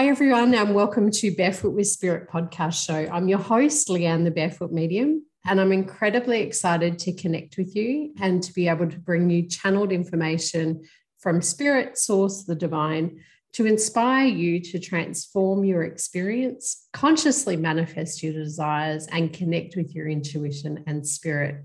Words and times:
Hi, 0.00 0.08
everyone, 0.08 0.54
and 0.54 0.74
welcome 0.74 1.10
to 1.10 1.30
Barefoot 1.34 1.74
with 1.74 1.86
Spirit 1.86 2.30
podcast 2.30 2.86
show. 2.86 3.06
I'm 3.12 3.28
your 3.28 3.38
host, 3.38 3.88
Leanne, 3.88 4.24
the 4.24 4.30
Barefoot 4.30 4.72
Medium, 4.72 5.26
and 5.44 5.60
I'm 5.60 5.72
incredibly 5.72 6.40
excited 6.40 6.98
to 7.00 7.12
connect 7.12 7.58
with 7.58 7.76
you 7.76 8.14
and 8.18 8.42
to 8.42 8.50
be 8.54 8.66
able 8.66 8.88
to 8.88 8.98
bring 8.98 9.28
you 9.28 9.46
channeled 9.46 9.92
information 9.92 10.84
from 11.18 11.42
Spirit, 11.42 11.98
Source, 11.98 12.44
the 12.44 12.54
Divine, 12.54 13.20
to 13.52 13.66
inspire 13.66 14.26
you 14.26 14.62
to 14.62 14.78
transform 14.78 15.66
your 15.66 15.82
experience, 15.82 16.88
consciously 16.94 17.56
manifest 17.56 18.22
your 18.22 18.32
desires, 18.32 19.06
and 19.08 19.34
connect 19.34 19.76
with 19.76 19.94
your 19.94 20.08
intuition 20.08 20.82
and 20.86 21.06
spirit. 21.06 21.62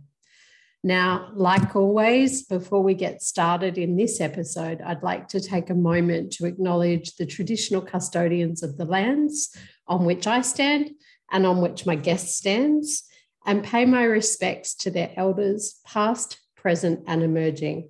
Now, 0.85 1.31
like 1.33 1.75
always, 1.75 2.43
before 2.43 2.83
we 2.83 2.93
get 2.93 3.23
started 3.23 3.79
in 3.79 3.97
this 3.97 4.21
episode, 4.21 4.83
I'd 4.83 5.01
like 5.01 5.27
to 5.29 5.39
take 5.39 5.71
a 5.71 5.73
moment 5.73 6.33
to 6.33 6.45
acknowledge 6.45 7.15
the 7.15 7.25
traditional 7.25 7.81
custodians 7.81 8.61
of 8.61 8.77
the 8.77 8.85
lands 8.85 9.51
on 9.87 10.05
which 10.05 10.27
I 10.27 10.41
stand 10.41 10.91
and 11.31 11.43
on 11.47 11.59
which 11.59 11.87
my 11.87 11.95
guest 11.95 12.37
stands, 12.37 13.03
and 13.47 13.63
pay 13.63 13.85
my 13.85 14.03
respects 14.03 14.75
to 14.75 14.91
their 14.91 15.11
elders, 15.15 15.79
past, 15.87 16.39
present, 16.55 16.99
and 17.07 17.23
emerging. 17.23 17.89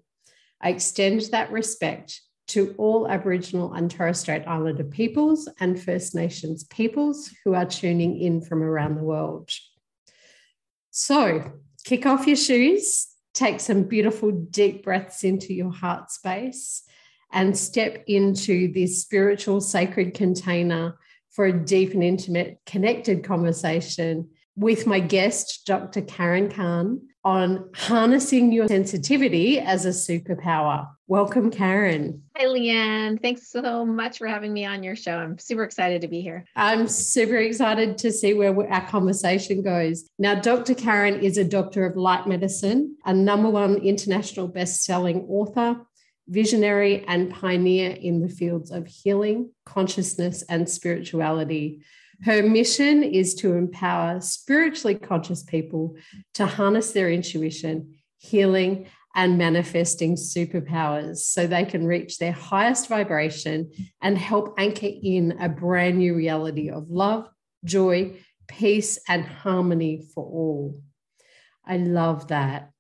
I 0.62 0.70
extend 0.70 1.20
that 1.32 1.52
respect 1.52 2.22
to 2.48 2.76
all 2.78 3.10
Aboriginal 3.10 3.74
and 3.74 3.92
Torres 3.92 4.22
Strait 4.22 4.48
Islander 4.48 4.86
peoples 4.86 5.50
and 5.60 5.78
First 5.78 6.16
Nations 6.16 6.64
peoples 6.64 7.30
who 7.44 7.56
are 7.56 7.66
tuning 7.66 8.18
in 8.22 8.40
from 8.40 8.64
around 8.64 8.96
the 8.96 9.04
world. 9.04 9.50
So, 10.92 11.52
kick 11.86 12.06
off 12.06 12.28
your 12.28 12.36
shoes, 12.36 13.08
take 13.34 13.60
some 13.60 13.84
beautiful 13.84 14.32
deep 14.32 14.84
breaths 14.84 15.24
into 15.24 15.54
your 15.54 15.72
heart 15.72 16.12
space, 16.12 16.84
and 17.32 17.56
step 17.56 18.04
into 18.08 18.74
this 18.74 19.02
spiritual 19.02 19.62
sacred 19.62 20.14
container 20.14 20.98
for 21.30 21.46
a 21.46 21.54
deep 21.54 21.94
and 21.94 22.04
intimate 22.04 22.60
connected 22.66 23.24
conversation 23.24 24.30
with 24.56 24.88
my 24.88 25.00
guest, 25.00 25.66
Dr. 25.66 26.02
Karen 26.02 26.50
Kan, 26.50 27.02
on 27.24 27.70
harnessing 27.76 28.52
your 28.52 28.68
sensitivity 28.68 29.60
as 29.60 29.86
a 29.86 29.90
superpower. 29.90 30.88
Welcome, 31.08 31.52
Karen. 31.52 32.24
Hi, 32.38 32.46
Leanne. 32.46 33.22
Thanks 33.22 33.50
so 33.50 33.86
much 33.86 34.18
for 34.18 34.28
having 34.28 34.54
me 34.54 34.66
on 34.66 34.84
your 34.84 34.96
show. 34.96 35.18
I'm 35.18 35.38
super 35.38 35.64
excited 35.64 36.02
to 36.02 36.08
be 36.08 36.22
here. 36.22 36.46
I'm 36.56 36.88
super 36.88 37.36
excited 37.38 37.98
to 38.00 38.12
see 38.12 38.34
where 38.34 38.72
our 38.72 38.88
conversation 38.88 39.62
goes. 39.62 40.08
Now, 40.18 40.36
Dr. 40.36 40.74
Karen 40.74 41.20
is 41.20 41.38
a 41.38 41.44
doctor 41.44 41.86
of 41.86 41.98
light 41.98 42.28
medicine, 42.28 42.96
a 43.06 43.14
number 43.14 43.50
one 43.50 43.76
international 43.78 44.48
best-selling 44.48 45.26
author, 45.28 45.82
visionary 46.28 47.06
and 47.08 47.32
pioneer 47.32 47.92
in 47.92 48.22
the 48.22 48.30
fields 48.30 48.72
of 48.72 48.88
healing, 48.88 49.52
consciousness, 49.66 50.44
and 50.44 50.68
spirituality. 50.70 51.84
Her 52.24 52.44
mission 52.44 53.04
is 53.04 53.36
to 53.36 53.54
empower 53.54 54.22
spiritually 54.22 54.96
conscious 54.96 55.44
people 55.44 55.96
to 56.36 56.46
harness 56.46 56.92
their 56.92 57.12
intuition, 57.12 57.96
healing, 58.18 58.88
and 59.16 59.38
manifesting 59.38 60.16
superpowers 60.16 61.18
so 61.18 61.48
they 61.48 61.64
can 61.66 61.88
reach 61.88 62.18
their 62.18 62.34
highest 62.34 62.90
vibration 62.90 63.72
and 64.02 64.18
help 64.18 64.54
anchor 64.58 64.90
in 64.90 65.38
a 65.40 65.48
brand 65.48 65.98
new 65.98 66.14
reality 66.14 66.70
of 66.70 66.90
love, 66.90 67.30
joy, 67.64 68.18
peace, 68.48 69.00
and 69.08 69.24
harmony 69.26 70.06
for 70.14 70.24
all. 70.24 70.82
I 71.66 71.78
love 71.78 72.28
that. 72.28 72.72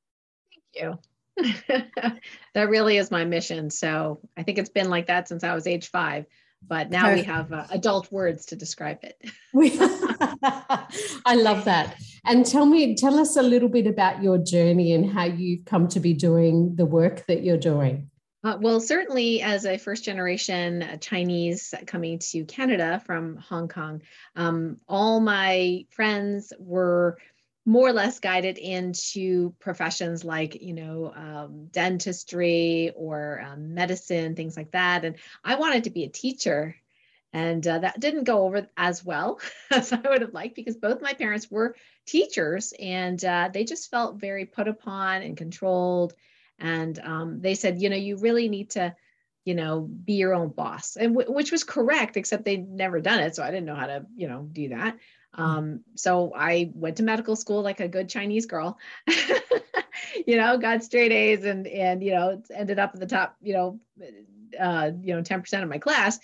Thank 0.52 0.84
you. 0.84 1.00
that 2.54 2.70
really 2.70 2.98
is 2.98 3.12
my 3.12 3.26
mission. 3.26 3.70
So 3.70 4.20
I 4.38 4.44
think 4.44 4.58
it's 4.58 4.70
been 4.70 4.90
like 4.90 5.08
that 5.08 5.28
since 5.28 5.44
I 5.44 5.56
was 5.56 5.68
age 5.68 5.90
five 5.90 6.26
but 6.68 6.90
now 6.90 7.14
we 7.14 7.24
have 7.24 7.52
uh, 7.52 7.66
adult 7.72 8.12
words 8.12 8.46
to 8.48 8.56
describe 8.56 9.00
it. 9.04 9.18
I 11.26 11.36
love 11.36 11.66
that. 11.66 11.96
And 12.26 12.46
tell 12.46 12.66
me, 12.66 12.96
tell 12.96 13.20
us 13.20 13.38
a 13.38 13.44
little 13.44 13.70
bit 13.70 13.88
about 13.88 14.24
your 14.24 14.38
journey 14.38 14.94
and 14.94 15.10
how 15.10 15.26
you've 15.26 15.66
come 15.66 15.88
to 15.90 16.00
be 16.00 16.14
doing 16.14 16.76
the 16.76 16.86
work 16.86 17.26
that 17.28 17.44
you're 17.44 17.58
doing. 17.58 18.10
Uh, 18.44 18.58
well, 18.62 18.80
certainly 18.80 19.42
as 19.42 19.66
a 19.66 19.76
first 19.76 20.04
generation 20.04 20.84
uh, 20.84 20.98
Chinese 20.98 21.74
coming 21.88 22.20
to 22.20 22.46
Canada 22.46 23.02
from 23.04 23.38
Hong 23.38 23.68
Kong, 23.68 24.04
um, 24.36 24.78
all 24.88 25.20
my 25.20 25.86
friends 25.90 26.54
were 26.60 27.18
more 27.66 27.88
or 27.90 27.94
less 27.94 28.20
guided 28.20 28.58
into 28.60 29.54
professions 29.60 30.24
like 30.24 30.62
you 30.62 30.74
know 30.74 31.12
um, 31.16 31.68
dentistry 31.72 32.92
or 32.96 33.42
um, 33.46 33.74
medicine 33.74 34.36
things 34.36 34.56
like 34.56 34.72
that 34.72 35.04
and 35.04 35.16
i 35.44 35.56
wanted 35.56 35.84
to 35.84 35.90
be 35.90 36.04
a 36.04 36.10
teacher 36.10 36.76
and 37.34 37.68
uh, 37.68 37.80
that 37.80 38.00
didn't 38.00 38.24
go 38.24 38.44
over 38.46 38.68
as 38.78 39.04
well 39.04 39.40
as 39.72 39.92
i 39.92 40.00
would 40.10 40.22
have 40.22 40.34
liked 40.34 40.56
because 40.56 40.76
both 40.78 41.02
my 41.02 41.14
parents 41.14 41.50
were 41.50 41.76
teachers 42.06 42.74
and 42.80 43.24
uh, 43.26 43.50
they 43.52 43.64
just 43.64 43.90
felt 43.90 44.20
very 44.20 44.46
put 44.46 44.68
upon 44.68 45.24
and 45.24 45.38
controlled 45.38 46.14
and 46.60 47.00
um, 47.00 47.42
they 47.42 47.56
said 47.56 47.82
you 47.82 47.90
know 47.90 47.96
you 47.96 48.18
really 48.18 48.48
need 48.48 48.70
to 48.72 48.96
you 49.44 49.56
know 49.56 49.82
be 49.82 50.14
your 50.14 50.34
own 50.34 50.50
boss 50.50 50.96
and 50.98 51.16
w- 51.16 51.32
which 51.34 51.52
was 51.52 51.64
correct 51.64 52.18
except 52.18 52.46
they'd 52.46 52.70
never 52.70 53.00
done 53.00 53.20
it 53.20 53.36
so 53.36 53.44
i 53.44 53.52
didn't 53.52 53.66
know 53.66 53.76
how 53.76 53.88
to 53.88 54.06
you 54.16 54.28
know 54.28 54.48
do 54.52 54.70
that. 54.70 54.98
Um, 55.36 55.82
so 55.96 56.34
I 56.36 56.72
went 56.74 56.98
to 56.98 57.04
medical 57.04 57.36
school 57.36 57.62
like 57.62 57.80
a 57.80 57.88
good 57.88 58.10
Chinese 58.10 58.46
girl, 58.46 58.78
you 60.26 60.38
know, 60.38 60.58
got 60.58 60.84
straight 60.84 61.12
A's 61.12 61.46
and, 61.46 61.68
and, 61.68 62.04
you 62.04 62.12
know, 62.12 62.42
ended 62.54 62.80
up 62.80 62.92
at 62.94 63.00
the 63.00 63.06
top, 63.06 63.36
you 63.42 63.54
know, 63.54 63.80
uh, 64.60 64.92
you 65.02 65.14
know, 65.14 65.22
10% 65.22 65.64
of 65.64 65.70
my 65.70 65.78
class 65.78 66.20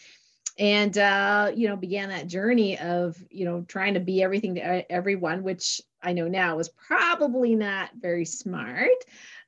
and, 0.58 0.98
uh, 0.98 1.52
you 1.56 1.68
know, 1.68 1.76
began 1.76 2.10
that 2.10 2.28
journey 2.28 2.78
of, 2.80 3.18
you 3.30 3.46
know, 3.46 3.62
trying 3.68 3.96
to 3.96 4.00
be 4.00 4.22
everything 4.22 4.56
to 4.56 4.92
everyone, 4.92 5.44
which 5.44 5.82
I 6.02 6.14
know 6.14 6.28
now 6.28 6.58
was 6.58 6.70
probably 6.70 7.56
not 7.56 7.90
very 8.00 8.26
smart. 8.26 8.90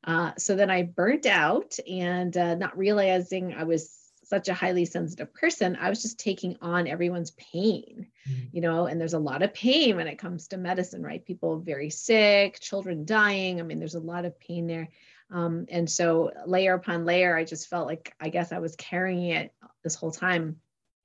Uh, 0.03 0.31
so 0.37 0.55
then 0.55 0.69
I 0.69 0.83
burnt 0.83 1.25
out 1.25 1.77
and 1.89 2.35
uh, 2.35 2.55
not 2.55 2.77
realizing 2.77 3.53
I 3.53 3.63
was 3.63 3.89
such 4.33 4.49
a 4.49 4.53
highly 4.55 4.83
sensitive 4.83 5.31
person, 5.31 5.77
I 5.79 5.89
was 5.89 6.01
just 6.01 6.19
taking 6.19 6.57
on 6.59 6.87
everyone's 6.87 7.29
pain, 7.31 8.07
mm-hmm. 8.27 8.47
you 8.51 8.61
know, 8.61 8.87
and 8.87 8.99
there's 8.99 9.13
a 9.13 9.19
lot 9.19 9.43
of 9.43 9.53
pain 9.53 9.95
when 9.95 10.07
it 10.07 10.17
comes 10.17 10.47
to 10.47 10.57
medicine, 10.57 11.03
right? 11.03 11.23
People 11.23 11.59
very 11.59 11.91
sick, 11.91 12.59
children 12.59 13.05
dying. 13.05 13.59
I 13.59 13.63
mean, 13.63 13.77
there's 13.77 13.93
a 13.93 13.99
lot 13.99 14.25
of 14.25 14.39
pain 14.39 14.65
there. 14.65 14.89
Um, 15.29 15.67
and 15.69 15.87
so 15.87 16.31
layer 16.47 16.73
upon 16.73 17.05
layer, 17.05 17.37
I 17.37 17.43
just 17.43 17.69
felt 17.69 17.85
like 17.85 18.15
I 18.19 18.29
guess 18.29 18.51
I 18.51 18.57
was 18.57 18.75
carrying 18.75 19.29
it 19.29 19.53
this 19.83 19.93
whole 19.93 20.11
time. 20.11 20.55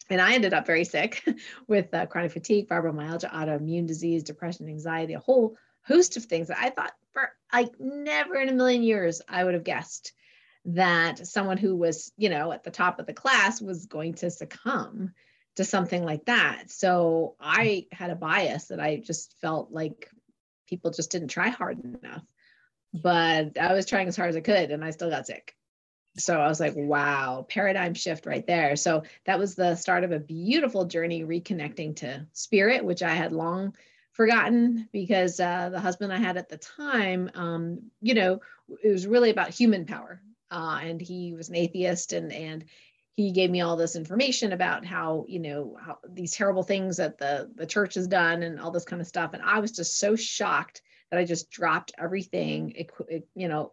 And 0.08 0.22
I 0.22 0.32
ended 0.32 0.54
up 0.54 0.64
very 0.64 0.86
sick 0.86 1.22
with 1.68 1.92
uh, 1.92 2.06
chronic 2.06 2.32
fatigue, 2.32 2.70
fibromyalgia, 2.70 3.30
autoimmune 3.30 3.86
disease, 3.86 4.22
depression, 4.22 4.70
anxiety, 4.70 5.12
a 5.12 5.20
whole 5.20 5.54
host 5.82 6.16
of 6.16 6.24
things 6.24 6.48
that 6.48 6.58
I 6.58 6.70
thought 6.70 6.92
for 7.12 7.30
like 7.52 7.78
never 7.78 8.36
in 8.36 8.48
a 8.48 8.52
million 8.52 8.82
years 8.82 9.20
I 9.28 9.44
would 9.44 9.52
have 9.52 9.64
guessed 9.64 10.12
that 10.74 11.26
someone 11.26 11.56
who 11.56 11.74
was, 11.74 12.12
you 12.18 12.28
know, 12.28 12.52
at 12.52 12.62
the 12.62 12.70
top 12.70 13.00
of 13.00 13.06
the 13.06 13.14
class 13.14 13.60
was 13.60 13.86
going 13.86 14.14
to 14.14 14.30
succumb 14.30 15.12
to 15.56 15.64
something 15.64 16.04
like 16.04 16.26
that. 16.26 16.64
So 16.70 17.36
I 17.40 17.86
had 17.90 18.10
a 18.10 18.16
bias 18.16 18.66
that 18.66 18.78
I 18.78 18.96
just 18.96 19.34
felt 19.40 19.72
like 19.72 20.10
people 20.68 20.90
just 20.90 21.10
didn't 21.10 21.28
try 21.28 21.48
hard 21.48 21.82
enough. 21.82 22.22
But 22.92 23.56
I 23.58 23.72
was 23.72 23.86
trying 23.86 24.08
as 24.08 24.16
hard 24.16 24.28
as 24.28 24.36
I 24.36 24.40
could 24.40 24.70
and 24.70 24.84
I 24.84 24.90
still 24.90 25.08
got 25.08 25.26
sick. 25.26 25.54
So 26.18 26.38
I 26.38 26.48
was 26.48 26.60
like, 26.60 26.74
wow, 26.76 27.46
paradigm 27.48 27.94
shift 27.94 28.26
right 28.26 28.46
there. 28.46 28.76
So 28.76 29.04
that 29.24 29.38
was 29.38 29.54
the 29.54 29.74
start 29.74 30.04
of 30.04 30.12
a 30.12 30.18
beautiful 30.18 30.84
journey 30.84 31.24
reconnecting 31.24 31.96
to 31.96 32.26
spirit, 32.34 32.84
which 32.84 33.02
I 33.02 33.14
had 33.14 33.32
long 33.32 33.74
forgotten 34.12 34.88
because 34.92 35.40
uh, 35.40 35.70
the 35.70 35.80
husband 35.80 36.12
I 36.12 36.18
had 36.18 36.36
at 36.36 36.50
the 36.50 36.58
time, 36.58 37.30
um, 37.34 37.90
you 38.02 38.14
know, 38.14 38.40
it 38.82 38.90
was 38.90 39.06
really 39.06 39.31
about 39.31 39.50
human 39.50 39.87
power 39.87 40.20
uh, 40.50 40.80
and 40.82 41.00
he 41.00 41.34
was 41.34 41.48
an 41.48 41.56
atheist 41.56 42.12
and 42.12 42.32
and 42.32 42.64
he 43.14 43.32
gave 43.32 43.50
me 43.50 43.62
all 43.62 43.76
this 43.76 43.96
information 43.96 44.52
about 44.52 44.84
how 44.84 45.24
you 45.28 45.40
know 45.40 45.76
how 45.80 45.98
these 46.08 46.34
terrible 46.34 46.62
things 46.62 46.98
that 46.98 47.18
the 47.18 47.50
the 47.56 47.66
church 47.66 47.94
has 47.94 48.06
done 48.06 48.42
and 48.42 48.60
all 48.60 48.70
this 48.70 48.84
kind 48.84 49.02
of 49.02 49.08
stuff. 49.08 49.34
And 49.34 49.42
i 49.42 49.58
was 49.58 49.72
just 49.72 49.98
so 49.98 50.14
shocked 50.14 50.82
that 51.10 51.18
i 51.18 51.24
just 51.24 51.50
dropped 51.50 51.92
everything 51.98 52.86
you 53.34 53.48
know 53.48 53.72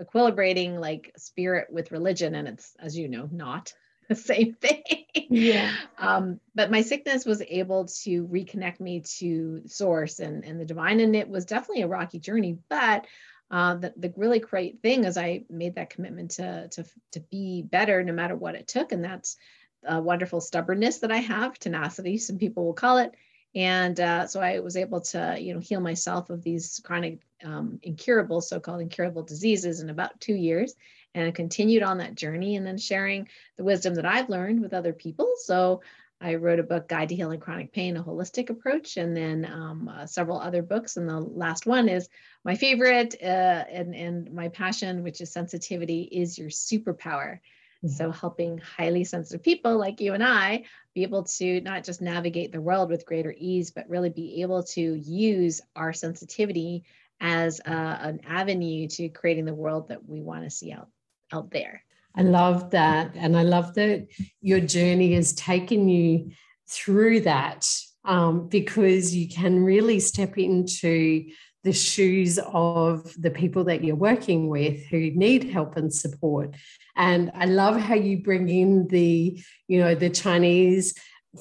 equilibrating 0.00 0.78
like 0.78 1.12
spirit 1.16 1.68
with 1.70 1.92
religion. 1.92 2.34
And 2.34 2.48
it's 2.48 2.74
as 2.80 2.96
you 2.96 3.08
know 3.08 3.28
not 3.30 3.72
the 4.08 4.14
same 4.14 4.54
thing. 4.54 4.82
Yeah. 5.14 5.72
Um, 5.98 6.40
but 6.54 6.70
my 6.70 6.82
sickness 6.82 7.24
was 7.24 7.42
able 7.48 7.86
to 8.02 8.26
reconnect 8.26 8.80
me 8.80 9.02
to 9.18 9.62
source 9.66 10.18
and 10.18 10.44
and 10.44 10.60
the 10.60 10.64
divine. 10.64 11.00
And 11.00 11.14
it 11.14 11.28
was 11.28 11.44
definitely 11.44 11.82
a 11.82 11.88
rocky 11.88 12.18
journey 12.18 12.58
but 12.68 13.06
uh, 13.50 13.74
the, 13.74 13.92
the 13.96 14.12
really 14.16 14.38
great 14.38 14.80
thing 14.80 15.04
is 15.04 15.16
I 15.16 15.44
made 15.50 15.74
that 15.74 15.90
commitment 15.90 16.32
to, 16.32 16.68
to, 16.68 16.84
to 17.12 17.20
be 17.20 17.62
better 17.62 18.02
no 18.02 18.12
matter 18.12 18.36
what 18.36 18.54
it 18.54 18.68
took. 18.68 18.92
And 18.92 19.04
that's 19.04 19.36
a 19.84 20.00
wonderful 20.00 20.40
stubbornness 20.40 20.98
that 20.98 21.10
I 21.10 21.18
have, 21.18 21.58
tenacity, 21.58 22.18
some 22.18 22.38
people 22.38 22.64
will 22.64 22.74
call 22.74 22.98
it. 22.98 23.14
And 23.54 23.98
uh, 23.98 24.26
so 24.28 24.40
I 24.40 24.60
was 24.60 24.76
able 24.76 25.00
to, 25.00 25.36
you 25.40 25.54
know, 25.54 25.60
heal 25.60 25.80
myself 25.80 26.30
of 26.30 26.42
these 26.42 26.80
chronic 26.84 27.18
um, 27.44 27.80
incurable, 27.82 28.40
so-called 28.40 28.80
incurable 28.80 29.22
diseases 29.22 29.80
in 29.80 29.90
about 29.90 30.20
two 30.20 30.34
years. 30.34 30.76
And 31.14 31.26
I 31.26 31.32
continued 31.32 31.82
on 31.82 31.98
that 31.98 32.14
journey 32.14 32.54
and 32.54 32.64
then 32.64 32.78
sharing 32.78 33.28
the 33.56 33.64
wisdom 33.64 33.94
that 33.96 34.06
I've 34.06 34.28
learned 34.28 34.60
with 34.60 34.72
other 34.72 34.92
people. 34.92 35.32
So 35.42 35.80
I 36.20 36.34
wrote 36.34 36.58
a 36.58 36.64
book, 36.64 36.88
Guide 36.88 37.08
to 37.08 37.14
Healing 37.14 37.40
Chronic 37.40 37.72
Pain, 37.72 37.96
a 37.96 38.04
holistic 38.04 38.50
approach, 38.50 38.98
and 38.98 39.16
then 39.16 39.46
um, 39.46 39.88
uh, 39.88 40.06
several 40.06 40.38
other 40.38 40.62
books. 40.62 40.96
And 40.96 41.08
the 41.08 41.18
last 41.18 41.64
one 41.66 41.88
is 41.88 42.08
my 42.44 42.56
favorite 42.56 43.14
uh, 43.22 43.26
and, 43.26 43.94
and 43.94 44.32
my 44.32 44.48
passion, 44.48 45.02
which 45.02 45.20
is 45.20 45.32
sensitivity 45.32 46.02
is 46.02 46.38
your 46.38 46.50
superpower. 46.50 47.38
Mm-hmm. 47.82 47.88
So, 47.88 48.10
helping 48.10 48.58
highly 48.58 49.04
sensitive 49.04 49.42
people 49.42 49.78
like 49.78 50.02
you 50.02 50.12
and 50.12 50.22
I 50.22 50.64
be 50.94 51.02
able 51.02 51.22
to 51.22 51.62
not 51.62 51.84
just 51.84 52.02
navigate 52.02 52.52
the 52.52 52.60
world 52.60 52.90
with 52.90 53.06
greater 53.06 53.34
ease, 53.36 53.70
but 53.70 53.88
really 53.88 54.10
be 54.10 54.42
able 54.42 54.64
to 54.64 54.80
use 54.80 55.62
our 55.74 55.94
sensitivity 55.94 56.84
as 57.20 57.60
uh, 57.60 57.98
an 58.00 58.20
avenue 58.26 58.88
to 58.88 59.08
creating 59.08 59.46
the 59.46 59.54
world 59.54 59.88
that 59.88 60.06
we 60.06 60.20
want 60.20 60.44
to 60.44 60.50
see 60.50 60.72
out, 60.72 60.88
out 61.32 61.50
there. 61.50 61.82
I 62.20 62.22
love 62.22 62.72
that. 62.72 63.12
And 63.14 63.34
I 63.34 63.44
love 63.44 63.72
that 63.76 64.06
your 64.42 64.60
journey 64.60 65.14
has 65.14 65.32
taken 65.32 65.88
you 65.88 66.32
through 66.68 67.20
that 67.20 67.66
um, 68.04 68.46
because 68.46 69.14
you 69.14 69.26
can 69.26 69.64
really 69.64 70.00
step 70.00 70.36
into 70.36 71.30
the 71.64 71.72
shoes 71.72 72.38
of 72.38 73.10
the 73.18 73.30
people 73.30 73.64
that 73.64 73.82
you're 73.82 73.96
working 73.96 74.50
with 74.50 74.84
who 74.88 75.12
need 75.12 75.44
help 75.44 75.78
and 75.78 75.92
support. 75.92 76.56
And 76.94 77.30
I 77.34 77.46
love 77.46 77.80
how 77.80 77.94
you 77.94 78.18
bring 78.22 78.50
in 78.50 78.86
the, 78.88 79.42
you 79.66 79.80
know, 79.80 79.94
the 79.94 80.10
Chinese 80.10 80.92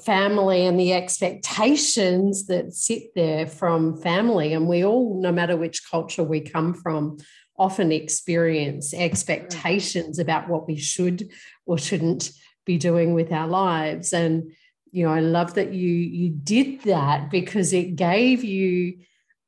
family 0.05 0.65
and 0.65 0.79
the 0.79 0.93
expectations 0.93 2.47
that 2.47 2.73
sit 2.73 3.13
there 3.15 3.47
from 3.47 3.99
family. 4.01 4.53
And 4.53 4.65
we 4.65 4.85
all, 4.85 5.19
no 5.21 5.33
matter 5.33 5.57
which 5.57 5.89
culture 5.91 6.23
we 6.23 6.39
come 6.39 6.73
from, 6.73 7.17
often 7.59 7.91
experience 7.91 8.93
mm. 8.93 9.01
expectations 9.01 10.17
about 10.17 10.47
what 10.47 10.67
we 10.67 10.77
should 10.77 11.29
or 11.65 11.77
shouldn't 11.77 12.31
be 12.65 12.77
doing 12.77 13.13
with 13.13 13.31
our 13.31 13.47
lives. 13.47 14.13
And 14.13 14.51
you 14.91 15.05
know 15.05 15.13
i 15.13 15.19
love 15.19 15.53
that 15.53 15.71
you 15.71 15.87
you 15.91 16.31
did 16.31 16.81
that 16.81 17.29
because 17.29 17.73
it 17.73 17.95
gave 17.95 18.43
you 18.43 18.97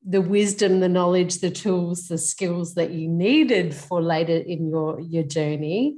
the 0.07 0.21
wisdom 0.21 0.81
the 0.81 0.87
knowledge 0.87 1.39
the 1.39 1.49
tools 1.49 2.09
the 2.09 2.17
skills 2.19 2.75
that 2.75 2.91
you 2.91 3.07
needed 3.07 3.73
for 3.73 4.03
later 4.03 4.37
in 4.37 4.69
your 4.69 4.99
your 4.99 5.23
journey 5.23 5.97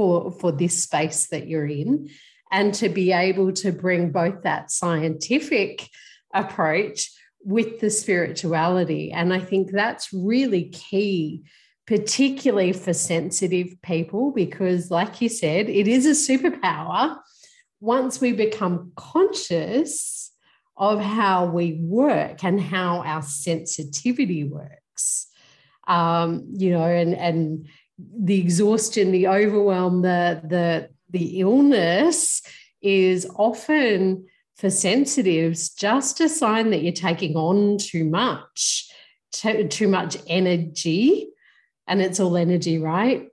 for 0.00 0.30
for 0.32 0.52
this 0.52 0.82
space 0.82 1.28
that 1.28 1.46
you're 1.46 1.66
in. 1.66 2.08
And 2.50 2.74
to 2.74 2.88
be 2.88 3.12
able 3.12 3.52
to 3.52 3.70
bring 3.70 4.10
both 4.10 4.42
that 4.42 4.70
scientific 4.70 5.88
approach 6.34 7.10
with 7.44 7.80
the 7.80 7.90
spirituality. 7.90 9.12
And 9.12 9.32
I 9.32 9.40
think 9.40 9.70
that's 9.70 10.12
really 10.12 10.64
key, 10.64 11.44
particularly 11.86 12.72
for 12.72 12.92
sensitive 12.92 13.80
people, 13.82 14.32
because, 14.32 14.90
like 14.90 15.20
you 15.20 15.28
said, 15.28 15.68
it 15.68 15.88
is 15.88 16.06
a 16.06 16.10
superpower. 16.10 17.18
Once 17.80 18.20
we 18.20 18.32
become 18.32 18.92
conscious 18.96 20.32
of 20.76 21.00
how 21.00 21.46
we 21.46 21.78
work 21.82 22.44
and 22.44 22.60
how 22.60 23.00
our 23.00 23.22
sensitivity 23.22 24.44
works, 24.44 25.26
um, 25.88 26.46
you 26.52 26.70
know, 26.70 26.84
and, 26.84 27.14
and 27.14 27.66
the 27.98 28.38
exhaustion, 28.38 29.12
the 29.12 29.28
overwhelm, 29.28 30.02
the, 30.02 30.40
the, 30.44 30.88
the 31.10 31.40
illness 31.40 32.42
is 32.82 33.26
often 33.34 34.26
for 34.60 34.68
sensitives 34.68 35.70
just 35.70 36.20
a 36.20 36.28
sign 36.28 36.70
that 36.70 36.82
you're 36.82 36.92
taking 36.92 37.34
on 37.34 37.78
too 37.78 38.04
much, 38.04 38.90
too, 39.32 39.66
too 39.68 39.88
much 39.88 40.18
energy. 40.26 41.28
And 41.86 42.02
it's 42.02 42.20
all 42.20 42.36
energy, 42.36 42.78
right? 42.78 43.28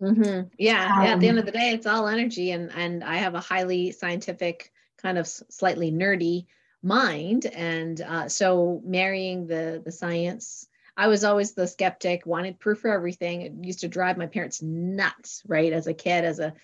Mm-hmm. 0.00 0.48
Yeah. 0.56 0.84
Um, 0.84 1.02
yeah. 1.02 1.12
At 1.12 1.20
the 1.20 1.28
end 1.28 1.38
um, 1.38 1.40
of 1.40 1.46
the 1.46 1.52
day, 1.52 1.70
it's 1.70 1.86
all 1.86 2.06
energy. 2.06 2.52
And, 2.52 2.70
and 2.72 3.02
I 3.02 3.16
have 3.16 3.34
a 3.34 3.40
highly 3.40 3.90
scientific, 3.90 4.70
kind 4.96 5.18
of 5.18 5.26
slightly 5.26 5.90
nerdy 5.90 6.46
mind. 6.82 7.46
And 7.46 8.00
uh, 8.00 8.28
so 8.28 8.80
marrying 8.84 9.48
the, 9.48 9.82
the 9.84 9.92
science, 9.92 10.68
I 10.96 11.08
was 11.08 11.24
always 11.24 11.52
the 11.52 11.66
skeptic, 11.66 12.26
wanted 12.26 12.60
proof 12.60 12.80
for 12.80 12.92
everything. 12.92 13.42
It 13.42 13.52
used 13.60 13.80
to 13.80 13.88
drive 13.88 14.16
my 14.16 14.26
parents 14.26 14.62
nuts, 14.62 15.42
right? 15.48 15.72
As 15.72 15.88
a 15.88 15.94
kid, 15.94 16.24
as 16.24 16.38
a 16.38 16.54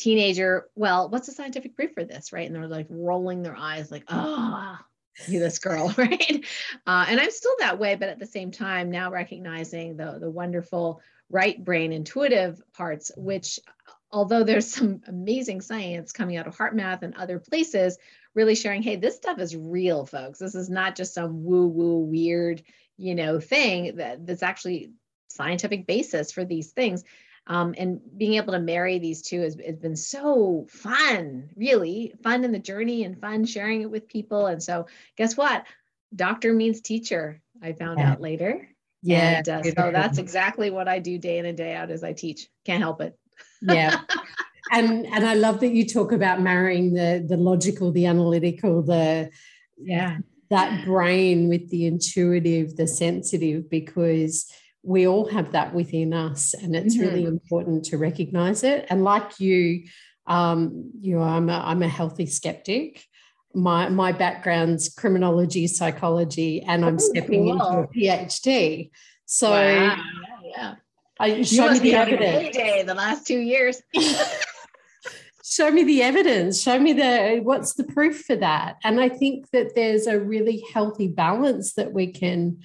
teenager, 0.00 0.68
well, 0.74 1.08
what's 1.08 1.26
the 1.26 1.32
scientific 1.32 1.76
proof 1.76 1.92
for 1.92 2.04
this, 2.04 2.32
right? 2.32 2.46
And 2.46 2.54
they're 2.54 2.66
like 2.66 2.86
rolling 2.88 3.42
their 3.42 3.56
eyes, 3.56 3.90
like, 3.90 4.04
oh, 4.08 4.78
you 5.26 5.40
this 5.40 5.58
girl, 5.58 5.92
right? 5.98 6.44
Uh, 6.86 7.06
and 7.08 7.20
I'm 7.20 7.30
still 7.30 7.54
that 7.60 7.78
way, 7.78 7.94
but 7.96 8.08
at 8.08 8.18
the 8.18 8.26
same 8.26 8.50
time, 8.50 8.90
now 8.90 9.10
recognizing 9.10 9.96
the 9.96 10.18
the 10.20 10.30
wonderful 10.30 11.00
right 11.28 11.62
brain 11.62 11.92
intuitive 11.92 12.60
parts, 12.72 13.12
which 13.16 13.60
although 14.10 14.42
there's 14.42 14.66
some 14.66 15.02
amazing 15.06 15.60
science 15.60 16.12
coming 16.12 16.36
out 16.36 16.46
of 16.46 16.56
HeartMath 16.56 17.02
and 17.02 17.14
other 17.14 17.38
places, 17.38 17.98
really 18.34 18.54
sharing, 18.54 18.82
hey, 18.82 18.96
this 18.96 19.16
stuff 19.16 19.38
is 19.38 19.56
real, 19.56 20.06
folks. 20.06 20.38
This 20.38 20.54
is 20.54 20.68
not 20.68 20.96
just 20.96 21.14
some 21.14 21.44
woo-woo 21.44 21.98
weird, 21.98 22.62
you 22.96 23.14
know, 23.14 23.38
thing 23.38 23.96
that 23.96 24.26
that's 24.26 24.42
actually 24.42 24.92
scientific 25.28 25.86
basis 25.86 26.32
for 26.32 26.44
these 26.44 26.72
things. 26.72 27.04
Um, 27.46 27.74
and 27.76 28.00
being 28.16 28.34
able 28.34 28.52
to 28.52 28.60
marry 28.60 28.98
these 28.98 29.22
two 29.22 29.40
has, 29.40 29.58
has, 29.66 29.76
been 29.76 29.96
so 29.96 30.66
fun, 30.70 31.50
really 31.56 32.12
fun 32.22 32.44
in 32.44 32.52
the 32.52 32.58
journey 32.58 33.04
and 33.04 33.20
fun 33.20 33.44
sharing 33.44 33.82
it 33.82 33.90
with 33.90 34.08
people. 34.08 34.46
And 34.46 34.62
so, 34.62 34.86
guess 35.16 35.36
what? 35.36 35.64
Doctor 36.14 36.52
means 36.52 36.80
teacher. 36.80 37.40
I 37.62 37.72
found 37.72 37.98
yeah. 37.98 38.12
out 38.12 38.20
later. 38.20 38.68
Yeah. 39.02 39.38
And, 39.38 39.48
uh, 39.48 39.62
so 39.62 39.90
that's 39.92 40.18
exactly 40.18 40.70
what 40.70 40.86
I 40.86 40.98
do 40.98 41.18
day 41.18 41.38
in 41.38 41.46
and 41.46 41.56
day 41.56 41.74
out 41.74 41.90
as 41.90 42.04
I 42.04 42.12
teach. 42.12 42.48
Can't 42.64 42.82
help 42.82 43.00
it. 43.00 43.18
yeah. 43.62 44.00
And 44.72 45.04
and 45.06 45.26
I 45.26 45.34
love 45.34 45.58
that 45.60 45.72
you 45.72 45.84
talk 45.84 46.12
about 46.12 46.40
marrying 46.40 46.92
the 46.92 47.24
the 47.26 47.36
logical, 47.36 47.90
the 47.90 48.06
analytical, 48.06 48.82
the 48.82 49.30
yeah 49.76 50.18
that 50.50 50.84
brain 50.84 51.48
with 51.48 51.70
the 51.70 51.86
intuitive, 51.86 52.76
the 52.76 52.86
sensitive, 52.86 53.70
because 53.70 54.52
we 54.82 55.06
all 55.06 55.28
have 55.28 55.52
that 55.52 55.74
within 55.74 56.12
us 56.12 56.54
and 56.54 56.74
it's 56.74 56.96
mm-hmm. 56.96 57.06
really 57.06 57.24
important 57.24 57.84
to 57.86 57.98
recognize 57.98 58.64
it. 58.64 58.86
And 58.88 59.04
like 59.04 59.38
you 59.40 59.84
um, 60.26 60.90
you 61.00 61.16
know 61.16 61.22
i'm 61.22 61.48
a, 61.48 61.58
I'm 61.58 61.82
a 61.82 61.88
healthy 61.88 62.26
skeptic. 62.26 63.04
My 63.52 63.88
my 63.88 64.12
background's 64.12 64.88
criminology 64.88 65.66
psychology 65.66 66.62
and 66.62 66.84
i'm 66.84 66.94
oh, 66.94 66.98
stepping 66.98 67.46
cool. 67.46 67.52
into 67.52 67.64
a 67.64 67.88
phd 67.88 68.90
so 69.26 69.50
wow. 69.50 69.96
yeah. 70.44 70.74
I, 71.20 71.42
show 71.42 71.70
me 71.70 71.78
the 71.78 71.94
evidence. 71.94 72.56
day 72.56 72.82
the 72.82 72.94
last 72.94 73.26
two 73.26 73.38
years. 73.38 73.82
Show 75.44 75.70
me 75.70 75.84
the 75.84 76.02
evidence. 76.02 76.62
Show 76.62 76.78
me 76.78 76.92
the 76.92 77.40
what's 77.42 77.74
the 77.74 77.84
proof 77.84 78.22
for 78.22 78.36
that? 78.36 78.76
And 78.82 79.00
i 79.00 79.08
think 79.08 79.50
that 79.50 79.74
there's 79.74 80.06
a 80.06 80.18
really 80.18 80.64
healthy 80.72 81.08
balance 81.08 81.74
that 81.74 81.92
we 81.92 82.08
can 82.12 82.58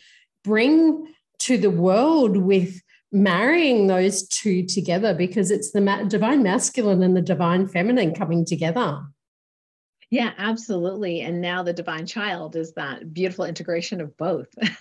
bring 0.43 1.05
to 1.39 1.58
the 1.58 1.70
world 1.70 2.38
with 2.38 2.82
marrying 3.12 3.88
those 3.88 4.27
two 4.27 4.65
together 4.65 5.13
because 5.13 5.51
it's 5.51 5.72
the 5.72 6.06
divine 6.08 6.44
masculine 6.44 7.01
and 7.01 7.15
the 7.15 7.22
divine 7.22 7.68
feminine 7.68 8.13
coming 8.13 8.46
together. 8.46 9.01
Yeah, 10.10 10.34
absolutely. 10.38 11.22
And 11.22 11.42
now 11.42 11.63
the 11.63 11.74
divine 11.74 12.06
child 12.06 12.56
is 12.56 12.74
that 12.74 13.13
beautiful 13.13 13.46
integration 13.46 14.01
of 14.01 14.15
both. 14.18 14.48
yeah. 14.62 14.70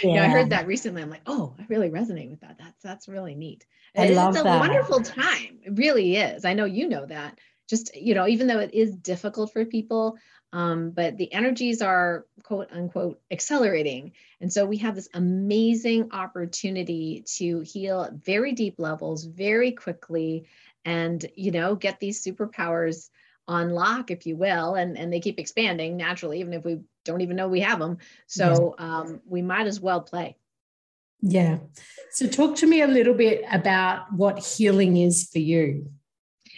You 0.00 0.14
know, 0.14 0.22
I 0.22 0.28
heard 0.28 0.50
that 0.50 0.68
recently. 0.68 1.02
I'm 1.02 1.10
like, 1.10 1.22
oh, 1.26 1.56
I 1.58 1.64
really 1.68 1.90
resonate 1.90 2.30
with 2.30 2.40
that. 2.42 2.56
That's 2.56 2.80
that's 2.84 3.08
really 3.08 3.34
neat. 3.34 3.66
I 3.96 4.10
love 4.10 4.34
it's 4.34 4.40
a 4.40 4.44
that. 4.44 4.60
wonderful 4.60 5.00
time. 5.00 5.58
It 5.64 5.76
really 5.76 6.16
is. 6.16 6.44
I 6.44 6.54
know 6.54 6.66
you 6.66 6.88
know 6.88 7.04
that. 7.04 7.36
Just, 7.68 7.94
you 7.96 8.14
know, 8.14 8.26
even 8.28 8.46
though 8.46 8.60
it 8.60 8.74
is 8.74 8.94
difficult 8.94 9.52
for 9.52 9.64
people, 9.64 10.16
um, 10.52 10.90
but 10.90 11.16
the 11.18 11.32
energies 11.32 11.82
are 11.82 12.26
quote 12.42 12.70
unquote 12.72 13.20
accelerating. 13.30 14.12
And 14.40 14.52
so 14.52 14.64
we 14.64 14.76
have 14.78 14.94
this 14.94 15.08
amazing 15.14 16.12
opportunity 16.12 17.24
to 17.36 17.60
heal 17.60 18.02
at 18.02 18.14
very 18.14 18.52
deep 18.52 18.76
levels 18.78 19.24
very 19.24 19.72
quickly 19.72 20.46
and, 20.84 21.24
you 21.34 21.50
know, 21.50 21.74
get 21.74 21.98
these 21.98 22.22
superpowers 22.22 23.10
on 23.48 23.70
lock, 23.70 24.10
if 24.10 24.26
you 24.26 24.36
will, 24.36 24.74
and, 24.74 24.96
and 24.96 25.12
they 25.12 25.20
keep 25.20 25.38
expanding 25.38 25.96
naturally, 25.96 26.40
even 26.40 26.52
if 26.52 26.64
we 26.64 26.80
don't 27.04 27.20
even 27.20 27.36
know 27.36 27.48
we 27.48 27.60
have 27.60 27.78
them. 27.78 27.98
So 28.26 28.74
um, 28.78 29.20
we 29.26 29.42
might 29.42 29.66
as 29.66 29.80
well 29.80 30.00
play. 30.00 30.36
Yeah. 31.20 31.58
So 32.12 32.26
talk 32.26 32.56
to 32.56 32.66
me 32.66 32.82
a 32.82 32.86
little 32.86 33.14
bit 33.14 33.44
about 33.50 34.12
what 34.12 34.38
healing 34.38 34.96
is 34.96 35.28
for 35.32 35.38
you. 35.38 35.90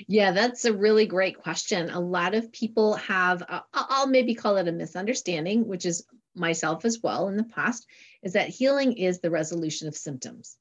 Yeah, 0.06 0.32
that's 0.32 0.64
a 0.64 0.72
really 0.72 1.06
great 1.06 1.38
question. 1.38 1.90
A 1.90 2.00
lot 2.00 2.34
of 2.34 2.52
people 2.52 2.94
have, 2.94 3.42
uh, 3.42 3.60
I'll 3.72 4.06
maybe 4.06 4.34
call 4.34 4.56
it 4.56 4.68
a 4.68 4.72
misunderstanding, 4.72 5.66
which 5.66 5.86
is 5.86 6.06
myself 6.34 6.84
as 6.84 7.00
well 7.02 7.28
in 7.28 7.36
the 7.36 7.44
past, 7.44 7.86
is 8.22 8.34
that 8.34 8.48
healing 8.48 8.92
is 8.92 9.20
the 9.20 9.30
resolution 9.30 9.88
of 9.88 9.96
symptoms. 9.96 10.56